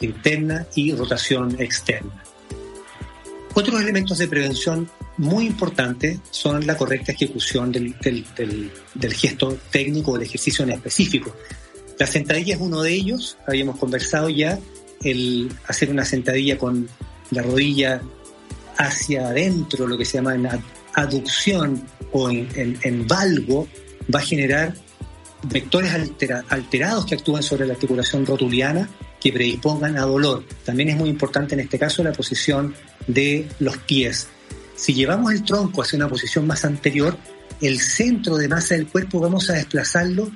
interna 0.00 0.66
y 0.74 0.92
rotación 0.92 1.62
externa. 1.62 2.24
Otros 3.54 3.80
elementos 3.80 4.18
de 4.18 4.26
prevención 4.26 4.90
muy 5.16 5.46
importantes 5.46 6.18
son 6.30 6.66
la 6.66 6.76
correcta 6.76 7.12
ejecución 7.12 7.70
del, 7.70 7.94
gesto 9.14 9.56
técnico 9.70 10.12
o 10.12 10.14
del 10.14 10.24
ejercicio 10.24 10.64
en 10.64 10.72
específico. 10.72 11.34
La 11.98 12.06
sentadilla 12.06 12.54
es 12.54 12.60
uno 12.60 12.82
de 12.82 12.92
ellos, 12.92 13.36
habíamos 13.46 13.78
conversado 13.78 14.28
ya, 14.28 14.58
el 15.02 15.50
hacer 15.68 15.90
una 15.90 16.04
sentadilla 16.04 16.58
con 16.58 16.88
la 17.30 17.42
rodilla 17.42 18.02
hacia 18.76 19.28
adentro, 19.28 19.86
lo 19.86 19.96
que 19.96 20.04
se 20.04 20.18
llama 20.18 20.34
en 20.34 20.48
aducción 20.94 21.84
o 22.12 22.30
en, 22.30 23.06
valgo, 23.06 23.68
va 24.12 24.20
a 24.20 24.22
generar 24.22 24.74
vectores 25.44 25.92
alterados 26.48 27.06
que 27.06 27.14
actúan 27.14 27.42
sobre 27.42 27.66
la 27.66 27.74
articulación 27.74 28.24
rotuliana 28.26 28.88
que 29.20 29.32
predispongan 29.32 29.96
a 29.96 30.02
dolor. 30.02 30.44
También 30.64 30.90
es 30.90 30.96
muy 30.96 31.08
importante 31.08 31.54
en 31.54 31.60
este 31.60 31.78
caso 31.78 32.02
la 32.02 32.12
posición 32.12 32.74
de 33.06 33.48
los 33.58 33.76
pies. 33.78 34.28
Si 34.76 34.92
llevamos 34.94 35.32
el 35.32 35.44
tronco 35.44 35.82
hacia 35.82 35.96
una 35.96 36.08
posición 36.08 36.46
más 36.46 36.64
anterior, 36.64 37.16
el 37.60 37.80
centro 37.80 38.36
de 38.36 38.48
masa 38.48 38.74
del 38.74 38.88
cuerpo 38.88 39.20
vamos 39.20 39.48
a 39.50 39.54
desplazarlo 39.54 40.30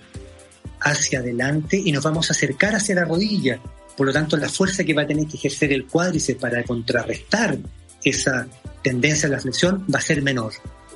hacia 0.81 1.19
adelante 1.19 1.81
y 1.85 1.93
nos 1.93 2.05
vamos 2.05 2.31
a 2.31 2.33
acercar 2.33 2.75
hacia 2.75 2.95
la 2.95 3.05
rodilla. 3.05 3.61
Por 3.97 4.07
lo 4.07 4.13
tanto, 4.13 4.37
la 4.37 4.49
fuerza 4.49 4.85
que 4.85 4.95
va 4.95 5.03
a 5.03 5.07
tener 5.07 5.27
que 5.27 5.37
ejercer 5.37 5.73
el 5.73 5.87
cuádriceps 5.87 6.41
para 6.41 6.63
contrarrestar 6.63 7.59
esa 8.05 8.47
tendencia 8.83 9.29
a 9.29 9.33
la 9.33 9.41
flexión 9.41 9.85
va 9.93 9.99
a 9.99 10.03
ser 10.03 10.23
menor. 10.23 10.53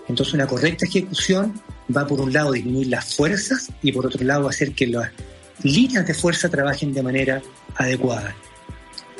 Entonces, 0.09 0.35
una 0.35 0.47
correcta 0.47 0.87
ejecución 0.87 1.61
va 1.95 2.07
por 2.07 2.21
un 2.21 2.33
lado 2.33 2.51
a 2.51 2.53
disminuir 2.53 2.89
las 2.89 3.15
fuerzas 3.17 3.69
y 3.83 3.93
por 3.93 4.07
otro 4.07 4.25
lado 4.25 4.47
a 4.47 4.51
hacer 4.51 4.73
que 4.73 4.87
las 4.87 5.11
líneas 5.63 6.07
de 6.07 6.15
fuerza 6.15 6.49
trabajen 6.49 6.93
de 6.93 7.03
manera 7.03 7.43
adecuada. 7.75 8.35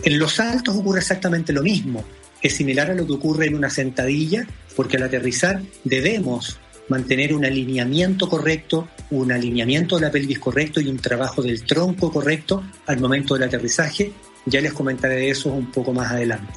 En 0.05 0.19
los 0.19 0.35
saltos 0.35 0.77
ocurre 0.77 1.01
exactamente 1.01 1.53
lo 1.53 1.63
mismo. 1.63 2.05
Es 2.43 2.57
similar 2.57 2.91
a 2.91 2.95
lo 2.95 3.07
que 3.07 3.13
ocurre 3.13 3.47
en 3.47 3.55
una 3.55 3.71
sentadilla, 3.71 4.47
porque 4.75 4.97
al 4.97 5.05
aterrizar 5.05 5.63
debemos 5.85 6.59
mantener 6.89 7.35
un 7.35 7.45
alineamiento 7.45 8.29
correcto, 8.29 8.89
un 9.11 9.33
alineamiento 9.33 9.97
de 9.97 10.03
la 10.03 10.11
pelvis 10.11 10.39
correcto 10.39 10.81
y 10.81 10.89
un 10.89 10.99
trabajo 10.99 11.43
del 11.43 11.63
tronco 11.65 12.11
correcto 12.13 12.65
al 12.87 13.01
momento 13.01 13.35
del 13.35 13.45
aterrizaje. 13.45 14.13
Ya 14.47 14.61
les 14.61 14.73
comentaré 14.73 15.31
eso 15.31 15.51
un 15.51 15.71
poco 15.71 15.93
más 15.93 16.11
adelante. 16.11 16.53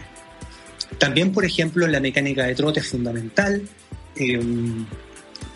También, 0.98 1.32
por 1.32 1.46
ejemplo, 1.46 1.88
la 1.88 2.00
mecánica 2.00 2.46
de 2.46 2.56
trote 2.56 2.80
es 2.80 2.88
fundamental 2.88 3.62
eh, 4.16 4.40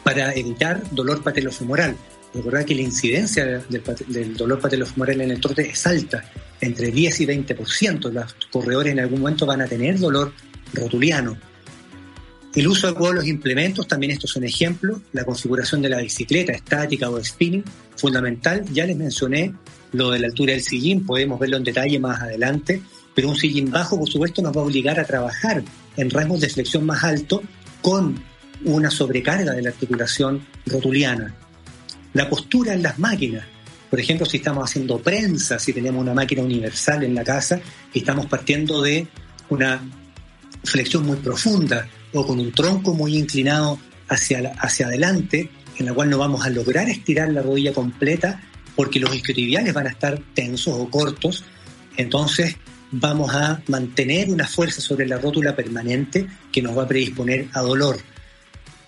para 0.03 0.33
evitar 0.33 0.83
dolor 0.91 1.23
patelofemoral. 1.23 1.95
Recordar 2.33 2.65
que 2.65 2.75
la 2.75 2.81
incidencia 2.81 3.45
del, 3.45 4.37
dolor 4.37 4.59
patelofemoral 4.59 5.21
en 5.21 5.31
el 5.31 5.41
trote 5.41 5.69
es 5.69 5.87
alta, 5.87 6.23
entre 6.61 6.91
10 6.91 7.21
y 7.21 7.25
20%. 7.25 8.11
Los 8.11 8.35
corredores 8.51 8.93
en 8.93 8.99
algún 8.99 9.21
momento 9.21 9.45
van 9.45 9.61
a 9.61 9.67
tener 9.67 9.99
dolor 9.99 10.33
rotuliano. 10.73 11.37
El 12.55 12.67
uso 12.67 12.87
adecuado 12.87 13.13
de 13.13 13.19
los 13.19 13.27
implementos, 13.27 13.87
también 13.87 14.11
estos 14.11 14.31
son 14.31 14.43
ejemplos. 14.43 14.99
La 15.13 15.23
configuración 15.23 15.81
de 15.81 15.89
la 15.89 16.01
bicicleta 16.01 16.51
estática 16.51 17.09
o 17.09 17.23
spinning, 17.23 17.63
fundamental. 17.95 18.65
Ya 18.73 18.85
les 18.85 18.97
mencioné 18.97 19.53
lo 19.93 20.11
de 20.11 20.19
la 20.19 20.27
altura 20.27 20.53
del 20.53 20.61
sillín, 20.61 21.05
podemos 21.05 21.39
verlo 21.39 21.57
en 21.57 21.63
detalle 21.63 21.99
más 21.99 22.21
adelante. 22.21 22.81
Pero 23.13 23.29
un 23.29 23.35
sillín 23.35 23.69
bajo, 23.69 23.99
por 23.99 24.09
supuesto, 24.09 24.41
nos 24.41 24.55
va 24.55 24.61
a 24.61 24.65
obligar 24.65 24.99
a 24.99 25.05
trabajar 25.05 25.63
en 25.95 26.09
rangos 26.09 26.41
de 26.41 26.49
flexión 26.49 26.85
más 26.85 27.03
alto 27.03 27.43
con 27.81 28.19
una 28.65 28.89
sobrecarga 28.89 29.53
de 29.53 29.61
la 29.61 29.69
articulación 29.69 30.45
rotuliana. 30.65 31.35
La 32.13 32.29
postura 32.29 32.73
en 32.73 32.83
las 32.83 32.97
máquinas. 32.97 33.45
Por 33.89 33.99
ejemplo, 33.99 34.25
si 34.25 34.37
estamos 34.37 34.69
haciendo 34.69 34.99
prensa, 34.99 35.57
si 35.57 35.73
tenemos 35.73 36.01
una 36.01 36.13
máquina 36.13 36.43
universal 36.43 37.03
en 37.03 37.15
la 37.15 37.23
casa 37.23 37.59
y 37.93 37.99
estamos 37.99 38.27
partiendo 38.27 38.81
de 38.81 39.07
una 39.49 39.81
flexión 40.63 41.05
muy 41.05 41.17
profunda 41.17 41.87
o 42.13 42.25
con 42.25 42.39
un 42.39 42.51
tronco 42.51 42.93
muy 42.93 43.17
inclinado 43.17 43.79
hacia, 44.07 44.51
hacia 44.59 44.87
adelante, 44.87 45.49
en 45.77 45.85
la 45.85 45.93
cual 45.93 46.09
no 46.09 46.17
vamos 46.17 46.45
a 46.45 46.49
lograr 46.49 46.89
estirar 46.89 47.29
la 47.29 47.41
rodilla 47.41 47.73
completa 47.73 48.41
porque 48.75 48.99
los 48.99 49.13
isquiotibiales 49.13 49.73
van 49.73 49.87
a 49.87 49.89
estar 49.89 50.21
tensos 50.33 50.73
o 50.73 50.89
cortos, 50.89 51.43
entonces 51.97 52.55
vamos 52.91 53.33
a 53.33 53.61
mantener 53.67 54.29
una 54.29 54.47
fuerza 54.47 54.81
sobre 54.81 55.07
la 55.07 55.17
rótula 55.17 55.55
permanente 55.55 56.27
que 56.51 56.61
nos 56.61 56.77
va 56.77 56.83
a 56.83 56.87
predisponer 56.87 57.47
a 57.53 57.61
dolor. 57.61 57.97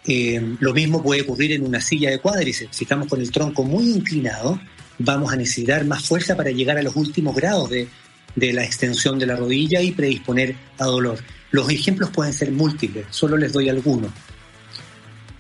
Eh, 0.06 0.56
lo 0.60 0.74
mismo 0.74 1.04
puede 1.04 1.22
ocurrir 1.22 1.52
en 1.52 1.66
una 1.66 1.82
silla 1.82 2.10
de 2.10 2.20
cuádriceps. 2.20 2.76
Si 2.76 2.86
estamos 2.86 3.08
con 3.08 3.22
el 3.22 3.32
tronco 3.32 3.64
muy 3.64 3.92
inclinado, 3.92 4.60
vamos 5.04 5.32
a 5.34 5.36
necesitar 5.36 5.86
más 5.86 6.06
fuerza 6.06 6.36
para 6.36 6.52
llegar 6.52 6.78
a 6.78 6.84
los 6.84 6.96
últimos 6.96 7.36
grados 7.36 7.70
de, 7.70 7.88
de 8.36 8.54
la 8.54 8.64
extensión 8.64 9.20
de 9.20 9.26
la 9.26 9.36
rodilla 9.36 9.82
y 9.82 9.92
predisponer 9.92 10.56
a 10.78 10.86
dolor. 10.86 11.20
Los 11.52 11.70
ejemplos 11.70 12.10
pueden 12.12 12.34
ser 12.34 12.52
múltiples, 12.52 13.06
solo 13.10 13.38
les 13.38 13.54
doy 13.54 13.70
algunos. 13.70 14.12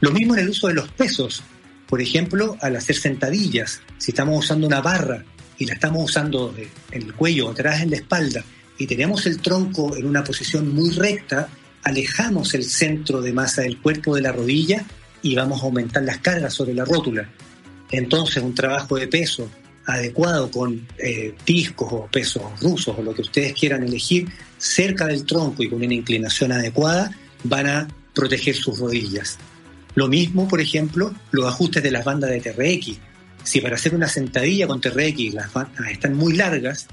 Lo 0.01 0.11
mismo 0.11 0.33
en 0.33 0.41
el 0.41 0.49
uso 0.49 0.67
de 0.67 0.73
los 0.73 0.89
pesos. 0.89 1.43
Por 1.87 2.01
ejemplo, 2.01 2.57
al 2.61 2.75
hacer 2.75 2.95
sentadillas, 2.95 3.81
si 3.97 4.11
estamos 4.11 4.39
usando 4.39 4.65
una 4.65 4.81
barra 4.81 5.23
y 5.57 5.65
la 5.65 5.73
estamos 5.73 6.03
usando 6.03 6.55
en 6.91 7.01
el 7.01 7.13
cuello 7.13 7.49
atrás 7.49 7.81
en 7.81 7.91
la 7.91 7.97
espalda 7.97 8.43
y 8.77 8.87
tenemos 8.87 9.25
el 9.25 9.39
tronco 9.39 9.95
en 9.95 10.05
una 10.05 10.23
posición 10.23 10.73
muy 10.73 10.89
recta, 10.91 11.49
alejamos 11.83 12.53
el 12.53 12.63
centro 12.63 13.21
de 13.21 13.33
masa 13.33 13.61
del 13.61 13.79
cuerpo 13.79 14.15
de 14.15 14.21
la 14.21 14.31
rodilla 14.31 14.83
y 15.21 15.35
vamos 15.35 15.61
a 15.61 15.65
aumentar 15.65 16.03
las 16.03 16.17
cargas 16.17 16.53
sobre 16.53 16.73
la 16.73 16.85
rótula. 16.85 17.29
Entonces, 17.91 18.41
un 18.41 18.55
trabajo 18.55 18.95
de 18.95 19.07
peso 19.07 19.49
adecuado 19.85 20.49
con 20.51 20.87
eh, 20.97 21.33
discos 21.45 21.91
o 21.91 22.07
pesos 22.11 22.43
rusos 22.61 22.95
o 22.97 23.01
lo 23.01 23.13
que 23.13 23.23
ustedes 23.23 23.53
quieran 23.53 23.83
elegir 23.83 24.27
cerca 24.57 25.07
del 25.07 25.25
tronco 25.25 25.63
y 25.63 25.69
con 25.69 25.83
una 25.83 25.93
inclinación 25.93 26.51
adecuada 26.51 27.11
van 27.43 27.67
a 27.67 27.87
proteger 28.13 28.55
sus 28.55 28.79
rodillas. 28.79 29.37
Lo 29.95 30.07
mismo, 30.07 30.47
por 30.47 30.61
ejemplo, 30.61 31.13
los 31.31 31.47
ajustes 31.47 31.83
de 31.83 31.91
las 31.91 32.05
bandas 32.05 32.29
de 32.29 32.39
TRX. 32.39 32.97
Si 33.43 33.59
para 33.59 33.75
hacer 33.75 33.95
una 33.95 34.07
sentadilla 34.07 34.67
con 34.67 34.79
TRX 34.79 35.33
las 35.33 35.51
bandas 35.51 35.89
están 35.89 36.13
muy 36.15 36.33
largas, 36.33 36.87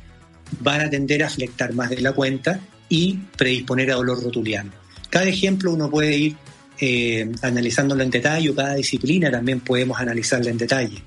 van 0.61 0.81
a 0.81 0.90
tender 0.90 1.23
a 1.23 1.28
flectar 1.28 1.75
más 1.75 1.90
de 1.90 2.00
la 2.00 2.12
cuenta 2.12 2.59
y 2.88 3.19
predisponer 3.37 3.90
a 3.90 3.97
dolor 3.97 4.23
rotuliano. 4.23 4.73
Cada 5.11 5.26
ejemplo 5.26 5.73
uno 5.73 5.90
puede 5.90 6.17
ir 6.17 6.37
eh, 6.80 7.30
analizándolo 7.42 8.02
en 8.02 8.11
detalle 8.11 8.54
cada 8.54 8.75
disciplina 8.75 9.30
también 9.30 9.61
podemos 9.61 9.99
analizarla 10.00 10.50
en 10.50 10.58
detalle. 10.58 11.02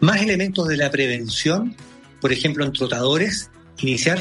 Más 0.00 0.22
elementos 0.22 0.66
de 0.68 0.76
la 0.76 0.90
prevención, 0.90 1.76
por 2.20 2.32
ejemplo 2.32 2.64
en 2.64 2.72
trotadores, 2.72 3.50
iniciar 3.78 4.20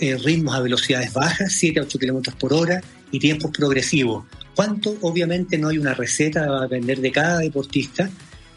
eh, 0.00 0.16
ritmos 0.16 0.54
a 0.54 0.60
velocidades 0.60 1.12
bajas, 1.12 1.52
7 1.52 1.80
a 1.80 1.82
8 1.82 1.98
kilómetros 1.98 2.34
por 2.36 2.52
hora 2.52 2.80
y 3.10 3.18
tiempos 3.18 3.50
progresivos. 3.50 4.24
¿Cuánto? 4.54 4.96
Obviamente 5.02 5.58
no 5.58 5.68
hay 5.68 5.78
una 5.78 5.94
receta, 5.94 6.48
va 6.48 6.58
a 6.58 6.62
depender 6.62 7.00
de 7.00 7.12
cada 7.12 7.38
deportista. 7.38 8.08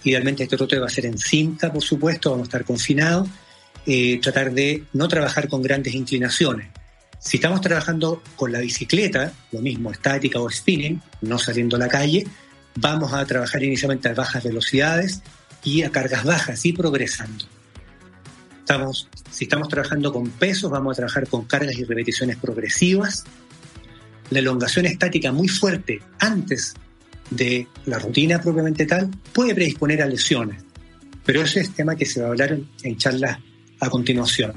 Idealmente 0.03 0.43
este 0.43 0.57
trote 0.57 0.79
va 0.79 0.87
a 0.87 0.89
ser 0.89 1.05
en 1.05 1.17
cinta, 1.17 1.71
por 1.71 1.83
supuesto, 1.83 2.31
vamos 2.31 2.45
a 2.45 2.49
estar 2.49 2.65
confinados. 2.65 3.27
Eh, 3.85 4.19
tratar 4.21 4.53
de 4.53 4.83
no 4.93 5.07
trabajar 5.07 5.47
con 5.47 5.61
grandes 5.61 5.93
inclinaciones. 5.93 6.67
Si 7.19 7.37
estamos 7.37 7.61
trabajando 7.61 8.21
con 8.35 8.51
la 8.51 8.59
bicicleta, 8.59 9.33
lo 9.51 9.61
mismo, 9.61 9.91
estática 9.91 10.39
o 10.39 10.49
spinning, 10.49 11.01
no 11.21 11.39
saliendo 11.39 11.75
a 11.75 11.79
la 11.79 11.87
calle, 11.87 12.27
vamos 12.75 13.13
a 13.13 13.25
trabajar 13.25 13.63
inicialmente 13.63 14.09
a 14.09 14.13
bajas 14.13 14.43
velocidades 14.43 15.21
y 15.63 15.83
a 15.83 15.89
cargas 15.89 16.23
bajas 16.23 16.65
y 16.65 16.73
progresando. 16.73 17.45
Estamos, 18.59 19.09
si 19.31 19.45
estamos 19.45 19.67
trabajando 19.69 20.13
con 20.13 20.29
pesos, 20.29 20.69
vamos 20.69 20.93
a 20.93 20.97
trabajar 20.97 21.27
con 21.27 21.45
cargas 21.45 21.75
y 21.75 21.85
repeticiones 21.85 22.37
progresivas. 22.37 23.23
La 24.29 24.39
elongación 24.39 24.85
estática 24.85 25.31
muy 25.31 25.47
fuerte 25.47 26.01
antes 26.19 26.75
de 27.29 27.67
la 27.85 27.99
rutina 27.99 28.39
propiamente 28.39 28.85
tal 28.85 29.09
puede 29.33 29.55
predisponer 29.55 30.01
a 30.01 30.05
lesiones, 30.05 30.63
pero 31.25 31.41
ese 31.41 31.61
es 31.61 31.71
tema 31.71 31.95
que 31.95 32.05
se 32.05 32.21
va 32.21 32.27
a 32.27 32.29
hablar 32.29 32.57
en 32.83 32.97
charlas 32.97 33.39
a 33.79 33.89
continuación. 33.89 34.53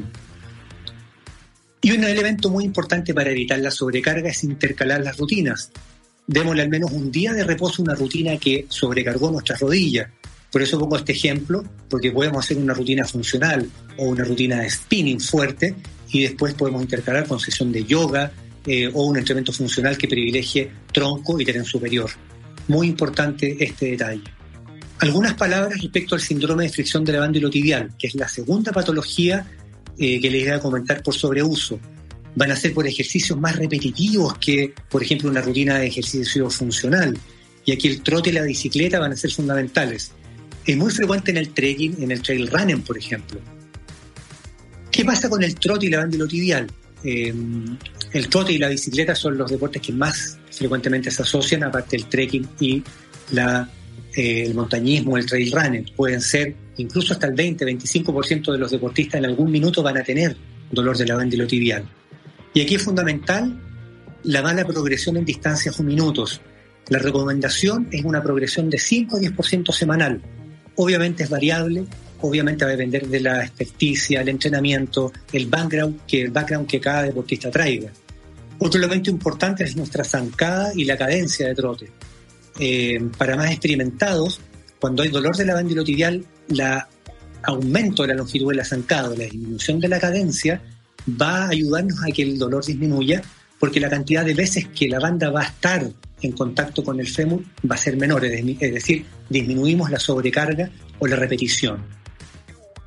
Y 1.83 1.93
un 1.93 2.05
elemento 2.05 2.51
muy 2.51 2.65
importante 2.65 3.15
para 3.15 3.31
evitar 3.31 3.59
la 3.59 3.71
sobrecarga 3.71 4.29
es 4.29 4.45
intercalar 4.45 5.01
las 5.03 5.17
rutinas. 5.17 5.71
Démosle 6.27 6.63
al 6.63 6.69
menos 6.69 6.93
un 6.93 7.11
día 7.11 7.33
de 7.33 7.43
reposo 7.43 7.81
a 7.81 7.85
una 7.85 7.95
rutina 7.95 8.37
que 8.37 8.67
sobrecargó 8.69 9.31
nuestras 9.31 9.61
rodillas. 9.61 10.11
Por 10.53 10.63
eso 10.63 10.79
pongo 10.79 10.97
este 10.97 11.13
ejemplo, 11.13 11.65
porque 11.89 12.11
podemos 12.11 12.45
hacer 12.45 12.59
una 12.59 12.75
rutina 12.75 13.05
funcional 13.05 13.69
o 13.97 14.07
una 14.07 14.25
rutina 14.25 14.61
de 14.61 14.69
spinning 14.69 15.21
fuerte 15.21 15.75
y 16.11 16.23
después 16.23 16.55
podemos 16.55 16.83
intercalar 16.83 17.27
con 17.27 17.41
sesión 17.41 17.73
de 17.73 17.85
yoga 17.85 18.31
eh, 18.67 18.91
o 18.93 19.05
un 19.07 19.17
entrenamiento 19.17 19.53
funcional 19.53 19.97
que 19.97 20.09
privilegie 20.09 20.71
tronco 20.93 21.41
y 21.41 21.45
tren 21.45 21.65
superior. 21.65 22.11
Muy 22.69 22.89
importante 22.89 23.57
este 23.59 23.93
detalle. 23.93 24.25
Algunas 24.99 25.33
palabras 25.33 25.81
respecto 25.81 26.15
al 26.15 26.21
síndrome 26.21 26.65
de 26.65 26.69
fricción 26.69 27.05
de 27.05 27.13
la 27.15 27.21
banda 27.21 27.41
tibial, 27.49 27.91
que 27.99 28.09
es 28.09 28.15
la 28.17 28.29
segunda 28.29 28.71
patología 28.71 29.47
eh, 30.03 30.19
que 30.19 30.31
les 30.31 30.45
voy 30.45 30.53
a 30.53 30.61
comentar 30.61 31.03
por 31.03 31.15
sobreuso. 31.15 31.79
Van 32.35 32.51
a 32.51 32.57
ser 32.57 32.73
por 32.73 32.87
ejercicios 32.87 33.39
más 33.39 33.57
repetitivos 33.57 34.39
que, 34.39 34.73
por 34.89 35.03
ejemplo, 35.03 35.29
una 35.29 35.43
rutina 35.43 35.79
de 35.79 35.89
ejercicio 35.89 36.49
funcional. 36.49 37.19
Y 37.67 37.73
aquí 37.73 37.89
el 37.89 38.01
trote 38.01 38.31
y 38.31 38.33
la 38.33 38.43
bicicleta 38.43 38.99
van 38.99 39.13
a 39.13 39.17
ser 39.17 39.31
fundamentales. 39.31 40.13
Es 40.65 40.75
muy 40.75 40.91
frecuente 40.91 41.33
en 41.33 41.37
el 41.37 41.51
trekking, 41.51 42.03
en 42.03 42.13
el 42.13 42.23
trail 42.23 42.49
running, 42.49 42.81
por 42.81 42.97
ejemplo. 42.97 43.41
¿Qué 44.91 45.05
pasa 45.05 45.29
con 45.29 45.43
el 45.43 45.55
trote 45.57 45.87
y 45.87 45.91
la 45.91 45.99
banda 45.99 46.27
tibial? 46.27 46.67
Eh, 47.05 47.35
el 48.13 48.29
trote 48.29 48.55
y 48.55 48.59
la 48.59 48.69
bicicleta 48.69 49.15
son 49.15 49.37
los 49.37 49.51
deportes 49.51 49.83
que 49.83 49.93
más 49.93 50.39
frecuentemente 50.51 51.11
se 51.11 51.21
asocian, 51.21 51.63
aparte 51.63 51.99
del 51.99 52.07
trekking 52.07 52.49
y 52.59 52.83
la, 53.33 53.71
eh, 54.17 54.45
el 54.47 54.55
montañismo, 54.55 55.19
el 55.19 55.27
trail 55.27 55.53
running. 55.53 55.93
Pueden 55.95 56.23
ser 56.23 56.55
incluso 56.81 57.13
hasta 57.13 57.27
el 57.27 57.35
20-25% 57.35 58.53
de 58.53 58.59
los 58.59 58.71
deportistas 58.71 59.19
en 59.19 59.27
algún 59.27 59.51
minuto 59.51 59.83
van 59.83 59.99
a 59.99 60.03
tener 60.03 60.37
dolor 60.71 60.97
de 60.97 61.07
la 61.07 61.47
tibial. 61.47 61.89
Y 62.55 62.61
aquí 62.61 62.75
es 62.75 62.83
fundamental 62.83 63.61
la 64.25 64.43
mala 64.43 64.65
progresión 64.65 65.17
en 65.17 65.25
distancias 65.25 65.79
o 65.79 65.83
minutos. 65.83 66.41
La 66.89 66.99
recomendación 66.99 67.89
es 67.91 68.05
una 68.05 68.23
progresión 68.23 68.69
de 68.69 68.79
5 68.79 69.17
a 69.17 69.21
10% 69.21 69.73
semanal. 69.73 70.21
Obviamente 70.77 71.25
es 71.25 71.31
variable, 71.31 71.85
obviamente 72.21 72.65
va 72.65 72.71
a 72.71 72.73
depender 72.73 73.07
de 73.07 73.21
la 73.21 73.45
experticia, 73.45 74.21
el 74.21 74.29
entrenamiento, 74.29 75.13
el 75.33 75.47
background 75.47 76.01
que, 76.07 76.23
el 76.23 76.31
background 76.31 76.67
que 76.67 76.81
cada 76.81 77.05
deportista 77.05 77.51
traiga. 77.51 77.91
Otro 78.59 78.79
elemento 78.79 79.11
importante 79.11 79.65
es 79.65 79.77
nuestra 79.77 80.05
zancada 80.05 80.73
y 80.75 80.85
la 80.85 80.97
cadencia 80.97 81.49
de 81.49 81.55
trote. 81.55 81.91
Eh, 82.59 83.01
para 83.17 83.37
más 83.37 83.51
experimentados, 83.51 84.41
cuando 84.79 85.03
hay 85.03 85.09
dolor 85.09 85.37
de 85.37 85.47
la 85.47 85.63
tibial, 85.85 86.25
el 86.51 86.61
aumento 87.43 88.03
de 88.03 88.09
la 88.09 88.15
longitud 88.15 88.51
de 88.51 88.57
la 88.57 88.65
zancada, 88.65 89.09
la 89.11 89.25
disminución 89.25 89.81
de 89.81 89.89
la 89.89 90.01
cadencia, 90.01 90.61
va 91.21 91.45
a 91.45 91.49
ayudarnos 91.49 91.99
a 92.03 92.13
que 92.13 92.23
el 92.23 92.39
dolor 92.39 92.65
disminuya, 92.65 93.23
porque 93.59 93.81
la 93.81 93.89
cantidad 93.89 94.25
de 94.25 94.35
veces 94.35 94.69
que 94.69 94.89
la 94.89 94.99
banda 94.99 95.31
va 95.31 95.43
a 95.43 95.45
estar 95.45 95.89
en 96.23 96.33
contacto 96.33 96.85
con 96.85 97.01
el 97.01 97.09
fémur 97.09 97.43
va 97.71 97.75
a 97.75 97.79
ser 97.79 97.97
menor, 97.97 98.25
es 98.25 98.73
decir, 98.73 99.07
disminuimos 99.29 99.91
la 99.91 99.99
sobrecarga 99.99 100.71
o 100.99 101.07
la 101.07 101.17
repetición. 101.17 101.83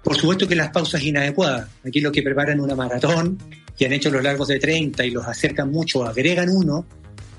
Por 0.04 0.18
supuesto 0.18 0.48
que 0.48 0.56
las 0.56 0.70
pausas 0.70 1.02
inadecuadas, 1.02 1.70
aquí 1.86 2.02
lo 2.02 2.12
que 2.12 2.22
preparan 2.22 2.60
una 2.60 2.76
maratón 2.76 3.38
y 3.78 3.86
han 3.86 3.94
hecho 3.94 4.12
los 4.12 4.22
largos 4.22 4.50
de 4.50 4.60
30 4.60 5.06
y 5.06 5.12
los 5.12 5.26
acercan 5.26 5.72
mucho, 5.72 6.04
agregan 6.04 6.50
uno, 6.50 6.86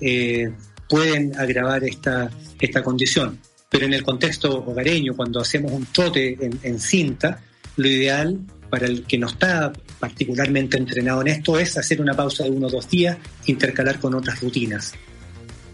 eh, 0.00 0.50
pueden 0.88 1.38
agravar 1.38 1.85
esta, 1.85 2.31
esta 2.59 2.83
condición. 2.83 3.38
Pero 3.75 3.87
en 3.87 3.93
el 3.93 4.04
contexto 4.04 4.64
hogareño, 4.64 5.16
cuando 5.16 5.40
hacemos 5.40 5.73
un 5.73 5.85
trote 5.87 6.38
en, 6.40 6.78
cinta, 6.78 7.40
lo 7.75 7.88
ideal 7.88 8.38
para 8.71 8.87
el 8.87 9.02
que 9.02 9.19
no 9.19 9.26
está 9.26 9.73
particularmente 9.99 10.76
entrenado 10.76 11.23
en 11.23 11.26
esto 11.26 11.59
es 11.59 11.76
hacer 11.76 12.00
una 12.00 12.14
pausa 12.14 12.45
de 12.45 12.50
uno 12.50 12.69
o 12.69 12.71
dos 12.71 12.88
días, 12.88 13.19
intercalar 13.47 13.99
con 13.99 14.14
otras 14.14 14.40
rutinas. 14.40 14.93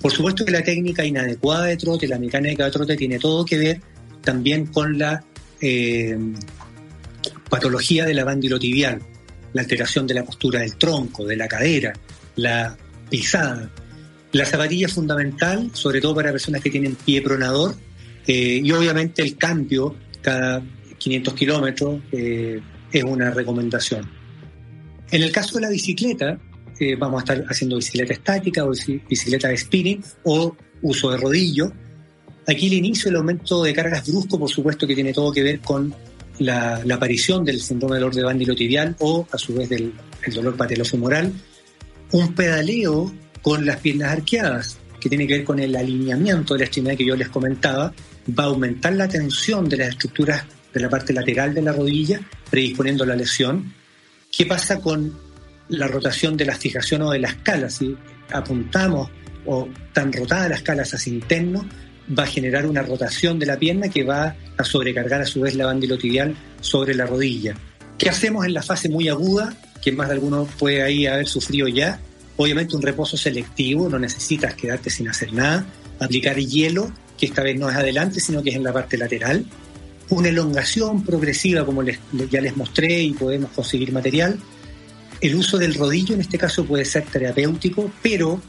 Por 0.00 0.10
supuesto 0.10 0.46
que 0.46 0.50
la 0.50 0.64
técnica 0.64 1.04
inadecuada 1.04 1.66
de 1.66 1.76
trote, 1.76 2.08
la 2.08 2.18
mecánica 2.18 2.64
de 2.64 2.70
trote 2.70 2.96
tiene 2.96 3.18
todo 3.18 3.44
que 3.44 3.58
ver 3.58 3.82
también 4.22 4.68
con 4.68 4.98
la 4.98 5.22
eh, 5.60 6.16
patología 7.50 8.06
de 8.06 8.14
la 8.14 8.34
tibial, 8.58 9.02
la 9.52 9.60
alteración 9.60 10.06
de 10.06 10.14
la 10.14 10.24
postura 10.24 10.60
del 10.60 10.74
tronco, 10.76 11.26
de 11.26 11.36
la 11.36 11.46
cadera, 11.46 11.92
la 12.36 12.78
pisada. 13.10 13.70
La 14.32 14.46
zapatilla 14.46 14.86
es 14.86 14.94
fundamental, 14.94 15.70
sobre 15.74 16.00
todo 16.00 16.14
para 16.14 16.32
personas 16.32 16.62
que 16.62 16.70
tienen 16.70 16.94
pie 16.94 17.20
pronador, 17.20 17.74
eh, 18.32 18.60
y 18.62 18.70
obviamente 18.70 19.22
el 19.22 19.36
cambio 19.36 19.96
cada 20.20 20.62
500 20.98 21.34
kilómetros 21.34 22.00
eh, 22.12 22.60
es 22.92 23.02
una 23.02 23.32
recomendación. 23.32 24.08
En 25.10 25.24
el 25.24 25.32
caso 25.32 25.56
de 25.56 25.62
la 25.62 25.68
bicicleta, 25.68 26.38
eh, 26.78 26.94
vamos 26.94 27.22
a 27.22 27.24
estar 27.24 27.44
haciendo 27.50 27.74
bicicleta 27.74 28.12
estática 28.12 28.64
o 28.64 28.70
bicicleta 28.70 29.48
de 29.48 29.56
spinning 29.56 30.04
o 30.22 30.56
uso 30.82 31.10
de 31.10 31.16
rodillo. 31.16 31.72
Aquí 32.46 32.68
el 32.68 32.74
inicio, 32.74 33.10
el 33.10 33.16
aumento 33.16 33.64
de 33.64 33.74
cargas 33.74 34.06
brusco, 34.06 34.38
por 34.38 34.48
supuesto 34.48 34.86
que 34.86 34.94
tiene 34.94 35.12
todo 35.12 35.32
que 35.32 35.42
ver 35.42 35.58
con 35.58 35.92
la, 36.38 36.84
aparición 36.88 37.44
del 37.44 37.60
síndrome 37.60 37.96
del 37.96 38.02
dolor 38.02 38.14
de 38.14 38.22
bándilo 38.22 38.54
tibial 38.54 38.94
o 39.00 39.26
a 39.32 39.38
su 39.38 39.54
vez 39.54 39.68
del 39.68 39.92
el 40.24 40.32
dolor 40.32 40.56
patelofemoral. 40.56 41.32
Un 42.12 42.32
pedaleo 42.32 43.12
con 43.42 43.66
las 43.66 43.78
piernas 43.78 44.12
arqueadas, 44.12 44.78
que 45.00 45.08
tiene 45.08 45.26
que 45.26 45.38
ver 45.38 45.44
con 45.44 45.58
el 45.58 45.74
alineamiento 45.74 46.54
de 46.54 46.60
la 46.60 46.64
extremidad 46.66 46.96
que 46.96 47.06
yo 47.06 47.16
les 47.16 47.28
comentaba, 47.28 47.92
va 48.38 48.44
a 48.44 48.46
aumentar 48.46 48.92
la 48.94 49.08
tensión 49.08 49.68
de 49.68 49.78
las 49.78 49.88
estructuras 49.90 50.44
de 50.72 50.80
la 50.80 50.88
parte 50.88 51.12
lateral 51.12 51.54
de 51.54 51.62
la 51.62 51.72
rodilla, 51.72 52.20
predisponiendo 52.50 53.04
la 53.04 53.16
lesión. 53.16 53.72
¿Qué 54.30 54.46
pasa 54.46 54.80
con 54.80 55.12
la 55.68 55.86
rotación 55.86 56.36
de 56.36 56.44
la 56.44 56.54
fijación 56.54 57.02
o 57.02 57.10
de 57.10 57.18
la 57.18 57.28
escala? 57.28 57.70
Si 57.70 57.96
apuntamos 58.32 59.10
o 59.46 59.68
tan 59.92 60.12
rotada 60.12 60.48
la 60.48 60.56
escala 60.56 60.82
hacia 60.82 61.12
interno, 61.12 61.66
va 62.16 62.24
a 62.24 62.26
generar 62.26 62.66
una 62.66 62.82
rotación 62.82 63.38
de 63.38 63.46
la 63.46 63.58
pierna 63.58 63.88
que 63.88 64.04
va 64.04 64.36
a 64.56 64.64
sobrecargar 64.64 65.22
a 65.22 65.26
su 65.26 65.40
vez 65.40 65.54
la 65.54 65.66
bandilotibial 65.66 66.34
sobre 66.60 66.94
la 66.94 67.06
rodilla. 67.06 67.54
¿Qué 67.98 68.08
hacemos 68.08 68.46
en 68.46 68.54
la 68.54 68.62
fase 68.62 68.88
muy 68.88 69.08
aguda? 69.08 69.54
Que 69.82 69.92
más 69.92 70.08
de 70.08 70.14
alguno 70.14 70.46
puede 70.58 70.82
ahí 70.82 71.06
haber 71.06 71.26
sufrido 71.26 71.68
ya. 71.68 72.00
Obviamente 72.40 72.74
un 72.74 72.80
reposo 72.80 73.18
selectivo, 73.18 73.90
no 73.90 73.98
necesitas 73.98 74.54
quedarte 74.54 74.88
sin 74.88 75.06
hacer 75.10 75.30
nada. 75.30 75.66
Aplicar 75.98 76.36
hielo, 76.36 76.90
que 77.18 77.26
esta 77.26 77.42
vez 77.42 77.58
no 77.58 77.68
es 77.68 77.76
adelante, 77.76 78.18
sino 78.18 78.42
que 78.42 78.48
es 78.48 78.56
en 78.56 78.64
la 78.64 78.72
parte 78.72 78.96
lateral. 78.96 79.44
Una 80.08 80.30
elongación 80.30 81.04
progresiva, 81.04 81.66
como 81.66 81.82
ya 81.82 82.40
les 82.40 82.56
mostré, 82.56 83.02
y 83.02 83.12
podemos 83.12 83.50
conseguir 83.50 83.92
material. 83.92 84.38
El 85.20 85.34
uso 85.34 85.58
del 85.58 85.74
rodillo 85.74 86.14
en 86.14 86.22
este 86.22 86.38
caso 86.38 86.64
puede 86.64 86.86
ser 86.86 87.04
terapéutico, 87.04 87.92
pero 88.00 88.40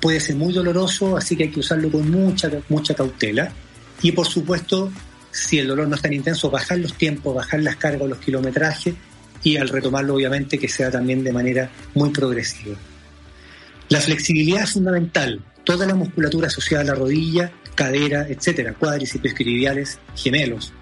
puede 0.00 0.18
ser 0.18 0.34
muy 0.34 0.52
doloroso, 0.52 1.16
así 1.16 1.36
que 1.36 1.44
hay 1.44 1.50
que 1.50 1.60
usarlo 1.60 1.88
con 1.88 2.10
mucha, 2.10 2.50
mucha 2.68 2.94
cautela. 2.94 3.52
Y 4.02 4.10
por 4.10 4.26
supuesto, 4.26 4.90
si 5.30 5.60
el 5.60 5.68
dolor 5.68 5.86
no 5.86 5.94
es 5.94 6.02
tan 6.02 6.12
intenso, 6.12 6.50
bajar 6.50 6.78
los 6.78 6.94
tiempos, 6.94 7.32
bajar 7.32 7.60
las 7.60 7.76
cargas 7.76 8.08
los 8.08 8.18
kilometrajes 8.18 8.96
y 9.44 9.56
al 9.56 9.68
retomarlo 9.68 10.16
obviamente 10.16 10.58
que 10.58 10.68
sea 10.68 10.90
también 10.90 11.22
de 11.22 11.30
manera 11.30 11.70
muy 11.94 12.10
progresiva. 12.10 12.76
La 13.88 14.00
flexibilidad 14.00 14.64
es 14.64 14.72
fundamental. 14.72 15.40
Toda 15.64 15.86
la 15.86 15.94
musculatura 15.94 16.48
asociada 16.48 16.82
a 16.82 16.86
la 16.86 16.94
rodilla, 16.94 17.52
cadera, 17.74 18.26
etcétera, 18.28 18.74
cuádriceps 18.74 19.26
isquiotibiales, 19.26 19.98
gemelos. 20.16 20.72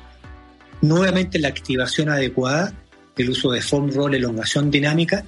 Nuevamente 0.80 1.38
la 1.38 1.48
activación 1.48 2.08
adecuada, 2.08 2.72
el 3.16 3.30
uso 3.30 3.50
de 3.52 3.60
foam 3.60 3.90
roll, 3.90 4.14
elongación 4.14 4.70
dinámica, 4.70 5.24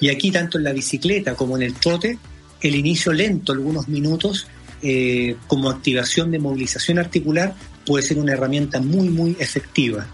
y 0.00 0.10
aquí 0.10 0.30
tanto 0.30 0.58
en 0.58 0.64
la 0.64 0.72
bicicleta 0.72 1.34
como 1.34 1.56
en 1.56 1.62
el 1.62 1.74
trote 1.74 2.18
el 2.60 2.74
inicio 2.74 3.12
lento, 3.12 3.52
algunos 3.52 3.88
minutos, 3.88 4.46
eh, 4.82 5.36
como 5.46 5.70
activación 5.70 6.30
de 6.30 6.38
movilización 6.38 6.98
articular, 6.98 7.54
puede 7.86 8.04
ser 8.04 8.18
una 8.18 8.32
herramienta 8.32 8.80
muy, 8.80 9.08
muy 9.08 9.36
efectiva. 9.38 10.06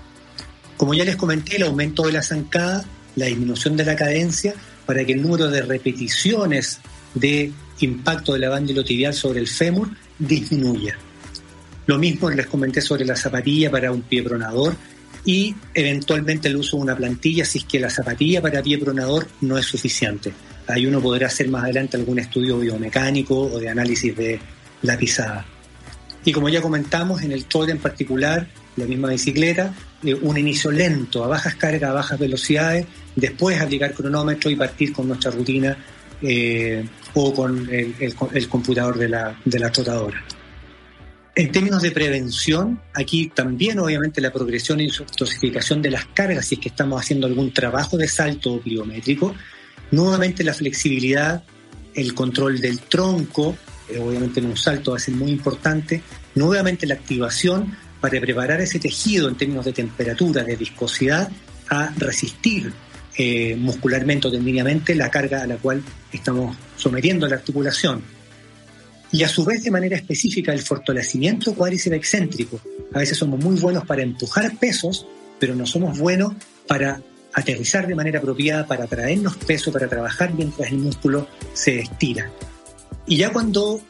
Como 0.76 0.94
ya 0.94 1.04
les 1.04 1.16
comenté, 1.16 1.56
el 1.56 1.64
aumento 1.64 2.04
de 2.04 2.12
la 2.12 2.22
zancada, 2.22 2.84
la 3.16 3.26
disminución 3.26 3.76
de 3.76 3.84
la 3.84 3.96
cadencia, 3.96 4.54
para 4.86 5.04
que 5.04 5.12
el 5.12 5.22
número 5.22 5.48
de 5.48 5.62
repeticiones 5.62 6.80
de 7.14 7.52
impacto 7.80 8.34
de 8.34 8.40
la 8.40 8.50
banda 8.50 8.84
tibial 8.84 9.14
sobre 9.14 9.40
el 9.40 9.48
fémur 9.48 9.88
disminuya. 10.18 10.96
Lo 11.86 11.98
mismo 11.98 12.30
les 12.30 12.46
comenté 12.46 12.80
sobre 12.80 13.04
la 13.04 13.16
zapatilla 13.16 13.70
para 13.70 13.90
un 13.90 14.02
pie 14.02 14.22
pronador 14.22 14.76
y 15.24 15.54
eventualmente 15.74 16.48
el 16.48 16.56
uso 16.56 16.76
de 16.76 16.82
una 16.82 16.96
plantilla 16.96 17.44
si 17.44 17.58
es 17.58 17.64
que 17.64 17.80
la 17.80 17.90
zapatilla 17.90 18.40
para 18.40 18.62
pie 18.62 18.78
pronador 18.78 19.26
no 19.40 19.58
es 19.58 19.66
suficiente. 19.66 20.32
Ahí 20.66 20.86
uno 20.86 21.00
podrá 21.00 21.26
hacer 21.26 21.48
más 21.48 21.64
adelante 21.64 21.96
algún 21.96 22.18
estudio 22.18 22.58
biomecánico 22.58 23.40
o 23.40 23.58
de 23.58 23.68
análisis 23.68 24.16
de 24.16 24.38
la 24.82 24.96
pisada. 24.96 25.44
Y 26.24 26.32
como 26.32 26.48
ya 26.48 26.60
comentamos, 26.60 27.22
en 27.22 27.32
el 27.32 27.46
trote 27.46 27.72
en 27.72 27.78
particular, 27.78 28.46
la 28.76 28.84
misma 28.84 29.08
bicicleta, 29.08 29.74
eh, 30.04 30.14
un 30.14 30.36
inicio 30.36 30.70
lento, 30.70 31.24
a 31.24 31.28
bajas 31.28 31.54
cargas, 31.54 31.90
a 31.90 31.94
bajas 31.94 32.18
velocidades, 32.18 32.86
después 33.16 33.60
aplicar 33.60 33.92
cronómetro 33.94 34.50
y 34.50 34.56
partir 34.56 34.92
con 34.92 35.08
nuestra 35.08 35.30
rutina 35.30 35.76
eh, 36.22 36.84
o 37.14 37.34
con 37.34 37.68
el, 37.70 38.48
computador 38.48 38.98
de 38.98 39.08
la, 39.08 39.38
de 39.44 39.58
la 39.58 39.70
trotadora. 39.70 40.24
En 41.36 41.52
términos 41.52 41.82
de 41.82 41.90
prevención, 41.90 42.80
aquí 42.94 43.30
también 43.34 43.78
obviamente 43.78 44.20
la 44.20 44.32
progresión 44.32 44.80
y 44.80 44.90
dosificación 45.16 45.80
de 45.80 45.90
las 45.90 46.06
cargas, 46.06 46.46
si 46.46 46.56
es 46.56 46.60
que 46.60 46.68
estamos 46.68 47.00
haciendo 47.00 47.26
algún 47.26 47.52
trabajo 47.52 47.96
de 47.96 48.08
salto 48.08 48.60
pliométrico, 48.60 49.34
Nuevamente 49.90 50.44
la 50.44 50.54
flexibilidad, 50.54 51.42
el 51.94 52.14
control 52.14 52.60
del 52.60 52.78
tronco, 52.80 53.56
eh, 53.88 53.98
obviamente 53.98 54.40
en 54.40 54.46
un 54.46 54.56
salto 54.56 54.92
va 54.92 54.98
a 54.98 55.00
ser 55.00 55.14
muy 55.14 55.30
importante. 55.30 56.02
Nuevamente 56.34 56.86
la 56.86 56.94
activación 56.94 57.76
para 58.00 58.20
preparar 58.20 58.60
ese 58.60 58.78
tejido 58.78 59.28
en 59.28 59.34
términos 59.34 59.64
de 59.64 59.72
temperatura, 59.72 60.44
de 60.44 60.56
viscosidad, 60.56 61.30
a 61.68 61.92
resistir 61.96 62.72
eh, 63.16 63.56
muscularmente 63.56 64.28
o 64.28 64.30
tendinamente 64.30 64.94
la 64.94 65.10
carga 65.10 65.42
a 65.42 65.46
la 65.46 65.56
cual 65.56 65.82
estamos 66.12 66.56
sometiendo 66.76 67.26
la 67.28 67.36
articulación. 67.36 68.02
Y 69.12 69.24
a 69.24 69.28
su 69.28 69.44
vez 69.44 69.64
de 69.64 69.70
manera 69.70 69.96
específica 69.96 70.52
el 70.52 70.60
fortalecimiento 70.60 71.54
cuádriceps 71.54 71.96
excéntrico. 71.96 72.60
A 72.94 73.00
veces 73.00 73.18
somos 73.18 73.42
muy 73.42 73.58
buenos 73.58 73.84
para 73.84 74.02
empujar 74.02 74.56
pesos, 74.58 75.06
pero 75.38 75.54
no 75.54 75.66
somos 75.66 75.98
buenos 75.98 76.34
para 76.66 77.02
aterrizar 77.32 77.86
de 77.86 77.94
manera 77.94 78.18
apropiada 78.18 78.66
para 78.66 78.86
traernos 78.86 79.36
peso, 79.36 79.72
para 79.72 79.88
trabajar 79.88 80.32
mientras 80.34 80.70
el 80.70 80.78
músculo 80.78 81.28
se 81.52 81.80
estira. 81.80 82.30
Y 83.06 83.16
ya 83.16 83.32
cuando 83.32 83.80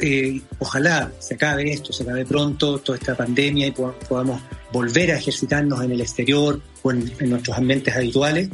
eh, 0.00 0.40
ojalá 0.58 1.12
se 1.18 1.34
acabe 1.34 1.70
esto, 1.72 1.92
se 1.92 2.02
acabe 2.02 2.24
pronto 2.24 2.78
toda 2.78 2.98
esta 2.98 3.16
pandemia 3.16 3.66
y 3.66 3.70
podamos 3.72 4.40
volver 4.72 5.12
a 5.12 5.16
ejercitarnos 5.16 5.82
en 5.82 5.92
el 5.92 6.00
exterior 6.00 6.60
o 6.82 6.90
en, 6.90 7.12
nuestros 7.28 7.56
ambientes 7.56 7.94
habituales, 7.94 8.48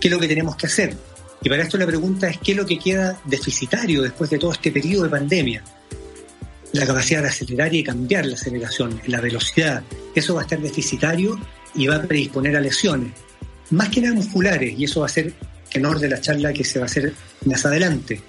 ¿qué 0.00 0.08
es 0.08 0.12
lo 0.12 0.20
que 0.20 0.28
tenemos 0.28 0.56
que 0.56 0.66
hacer? 0.66 0.96
Y 1.42 1.48
para 1.48 1.62
esto 1.62 1.78
la 1.78 1.86
pregunta 1.86 2.28
es 2.28 2.38
qué 2.38 2.52
es 2.52 2.58
lo 2.58 2.66
que 2.66 2.78
queda 2.78 3.20
deficitario 3.24 4.02
después 4.02 4.28
de 4.30 4.38
todo 4.38 4.52
este 4.52 4.70
periodo 4.70 5.04
de 5.04 5.10
pandemia. 5.10 5.64
La 6.72 6.86
capacidad 6.86 7.22
de 7.22 7.28
acelerar 7.28 7.74
y 7.74 7.82
cambiar 7.82 8.26
la 8.26 8.34
aceleración, 8.34 9.00
la 9.06 9.20
velocidad, 9.20 9.82
eso 10.14 10.34
va 10.34 10.42
a 10.42 10.44
estar 10.44 10.60
deficitario 10.60 11.38
y 11.74 11.86
va 11.86 11.96
a 11.96 12.02
predisponer 12.02 12.56
a 12.56 12.60
lesiones 12.60 13.12
más 13.70 13.88
que 13.88 14.00
nada 14.00 14.14
musculares, 14.14 14.78
y 14.78 14.84
eso 14.84 15.00
va 15.00 15.06
a 15.06 15.10
ser 15.10 15.32
tenor 15.72 15.98
de 15.98 16.08
la 16.08 16.20
charla 16.20 16.52
que 16.52 16.64
se 16.64 16.78
va 16.78 16.84
a 16.84 16.86
hacer 16.86 17.14
más 17.44 17.64
adelante. 17.64 18.20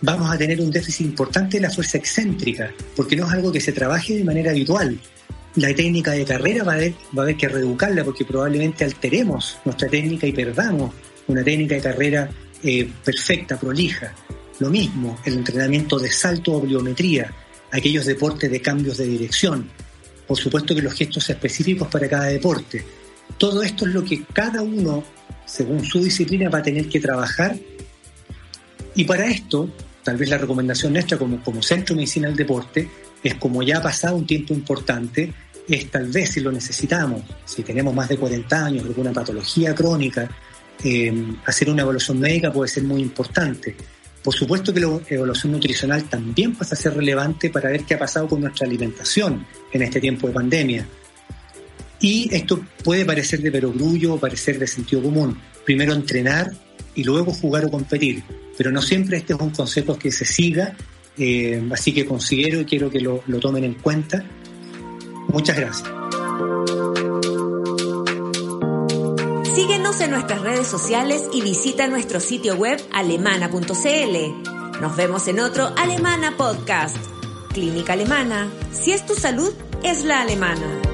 Vamos 0.00 0.30
a 0.30 0.38
tener 0.38 0.60
un 0.60 0.70
déficit 0.70 1.06
importante 1.06 1.56
de 1.56 1.62
la 1.62 1.70
fuerza 1.70 1.98
excéntrica, 1.98 2.72
porque 2.94 3.16
no 3.16 3.26
es 3.26 3.32
algo 3.32 3.50
que 3.50 3.60
se 3.60 3.72
trabaje 3.72 4.16
de 4.16 4.24
manera 4.24 4.52
habitual. 4.52 4.98
La 5.56 5.74
técnica 5.74 6.12
de 6.12 6.24
carrera 6.24 6.62
va 6.62 6.72
a 6.72 6.76
haber, 6.76 6.92
va 7.16 7.22
a 7.22 7.24
haber 7.24 7.36
que 7.36 7.48
reeducarla 7.48 8.04
porque 8.04 8.24
probablemente 8.24 8.84
alteremos 8.84 9.58
nuestra 9.64 9.88
técnica 9.88 10.26
y 10.26 10.32
perdamos 10.32 10.94
una 11.26 11.42
técnica 11.42 11.74
de 11.74 11.80
carrera 11.80 12.30
eh, 12.62 12.88
perfecta, 13.04 13.58
prolija. 13.58 14.14
Lo 14.60 14.70
mismo, 14.70 15.18
el 15.24 15.34
entrenamiento 15.34 15.98
de 15.98 16.10
salto 16.10 16.52
o 16.52 16.62
pliometría, 16.62 17.32
aquellos 17.72 18.06
deportes 18.06 18.50
de 18.50 18.60
cambios 18.60 18.98
de 18.98 19.06
dirección. 19.06 19.68
Por 20.26 20.36
supuesto 20.36 20.74
que 20.74 20.82
los 20.82 20.94
gestos 20.94 21.28
específicos 21.28 21.88
para 21.88 22.08
cada 22.08 22.26
deporte, 22.26 22.84
todo 23.36 23.62
esto 23.62 23.86
es 23.86 23.94
lo 23.94 24.04
que 24.04 24.24
cada 24.24 24.62
uno, 24.62 25.02
según 25.44 25.84
su 25.84 26.00
disciplina, 26.02 26.48
va 26.50 26.58
a 26.58 26.62
tener 26.62 26.88
que 26.88 27.00
trabajar. 27.00 27.56
Y 28.94 29.04
para 29.04 29.26
esto, 29.26 29.70
tal 30.08 30.16
vez 30.16 30.30
la 30.30 30.38
recomendación 30.38 30.94
nuestra 30.94 31.18
como, 31.18 31.62
Centro 31.62 31.94
de 31.94 31.96
Medicina 31.96 32.28
del 32.28 32.36
Deporte 32.38 32.88
es 33.22 33.34
como 33.34 33.62
ya 33.62 33.76
ha 33.76 33.82
pasado 33.82 34.16
un 34.16 34.26
tiempo 34.26 34.54
importante, 34.54 35.30
es 35.68 35.90
tal 35.90 36.06
vez 36.06 36.30
si 36.30 36.40
lo 36.40 36.50
necesitamos, 36.50 37.20
si 37.44 37.62
tenemos 37.62 37.94
más 37.94 38.08
de 38.08 38.16
40 38.16 38.64
años, 38.64 38.86
alguna 38.86 39.12
patología 39.12 39.74
crónica, 39.74 40.26
eh, 40.82 41.12
hacer 41.44 41.68
una 41.68 41.82
evaluación 41.82 42.18
médica 42.20 42.50
puede 42.50 42.70
ser 42.70 42.84
muy 42.84 43.02
importante. 43.02 43.76
Por 44.24 44.34
supuesto 44.34 44.72
que 44.72 44.80
la 44.80 44.98
evaluación 45.10 45.52
nutricional 45.52 46.04
también 46.04 46.54
pasa 46.54 46.74
a 46.74 46.78
ser 46.78 46.94
relevante 46.94 47.50
para 47.50 47.68
ver 47.68 47.84
qué 47.84 47.92
ha 47.92 47.98
pasado 47.98 48.28
con 48.28 48.40
nuestra 48.40 48.66
alimentación 48.66 49.44
en 49.70 49.82
este 49.82 50.00
tiempo 50.00 50.26
de 50.26 50.32
pandemia. 50.32 50.88
Y 52.00 52.34
esto 52.34 52.64
puede 52.82 53.04
parecer 53.04 53.42
de 53.42 53.52
perogrullo 53.52 54.14
o 54.14 54.18
parecer 54.18 54.58
de 54.58 54.66
sentido 54.66 55.02
común. 55.02 55.38
Primero 55.66 55.92
entrenar 55.92 56.50
y 56.94 57.04
luego 57.04 57.30
jugar 57.34 57.66
o 57.66 57.70
competir. 57.70 58.22
Pero 58.58 58.72
no 58.72 58.82
siempre 58.82 59.16
este 59.16 59.34
es 59.34 59.40
un 59.40 59.50
concepto 59.50 59.96
que 59.96 60.10
se 60.10 60.24
siga, 60.24 60.74
eh, 61.16 61.62
así 61.72 61.94
que 61.94 62.04
considero 62.04 62.60
y 62.60 62.64
quiero 62.64 62.90
que 62.90 63.00
lo, 63.00 63.22
lo 63.28 63.38
tomen 63.38 63.62
en 63.62 63.74
cuenta. 63.74 64.24
Muchas 65.28 65.56
gracias. 65.56 65.88
Síguenos 69.54 70.00
en 70.00 70.10
nuestras 70.10 70.42
redes 70.42 70.66
sociales 70.66 71.22
y 71.32 71.40
visita 71.40 71.86
nuestro 71.86 72.18
sitio 72.18 72.56
web 72.56 72.80
alemana.cl. 72.92 74.80
Nos 74.80 74.96
vemos 74.96 75.28
en 75.28 75.38
otro 75.38 75.72
Alemana 75.76 76.36
Podcast. 76.36 76.96
Clínica 77.52 77.92
Alemana. 77.92 78.50
Si 78.72 78.90
es 78.90 79.06
tu 79.06 79.14
salud, 79.14 79.52
es 79.84 80.04
la 80.04 80.22
alemana. 80.22 80.87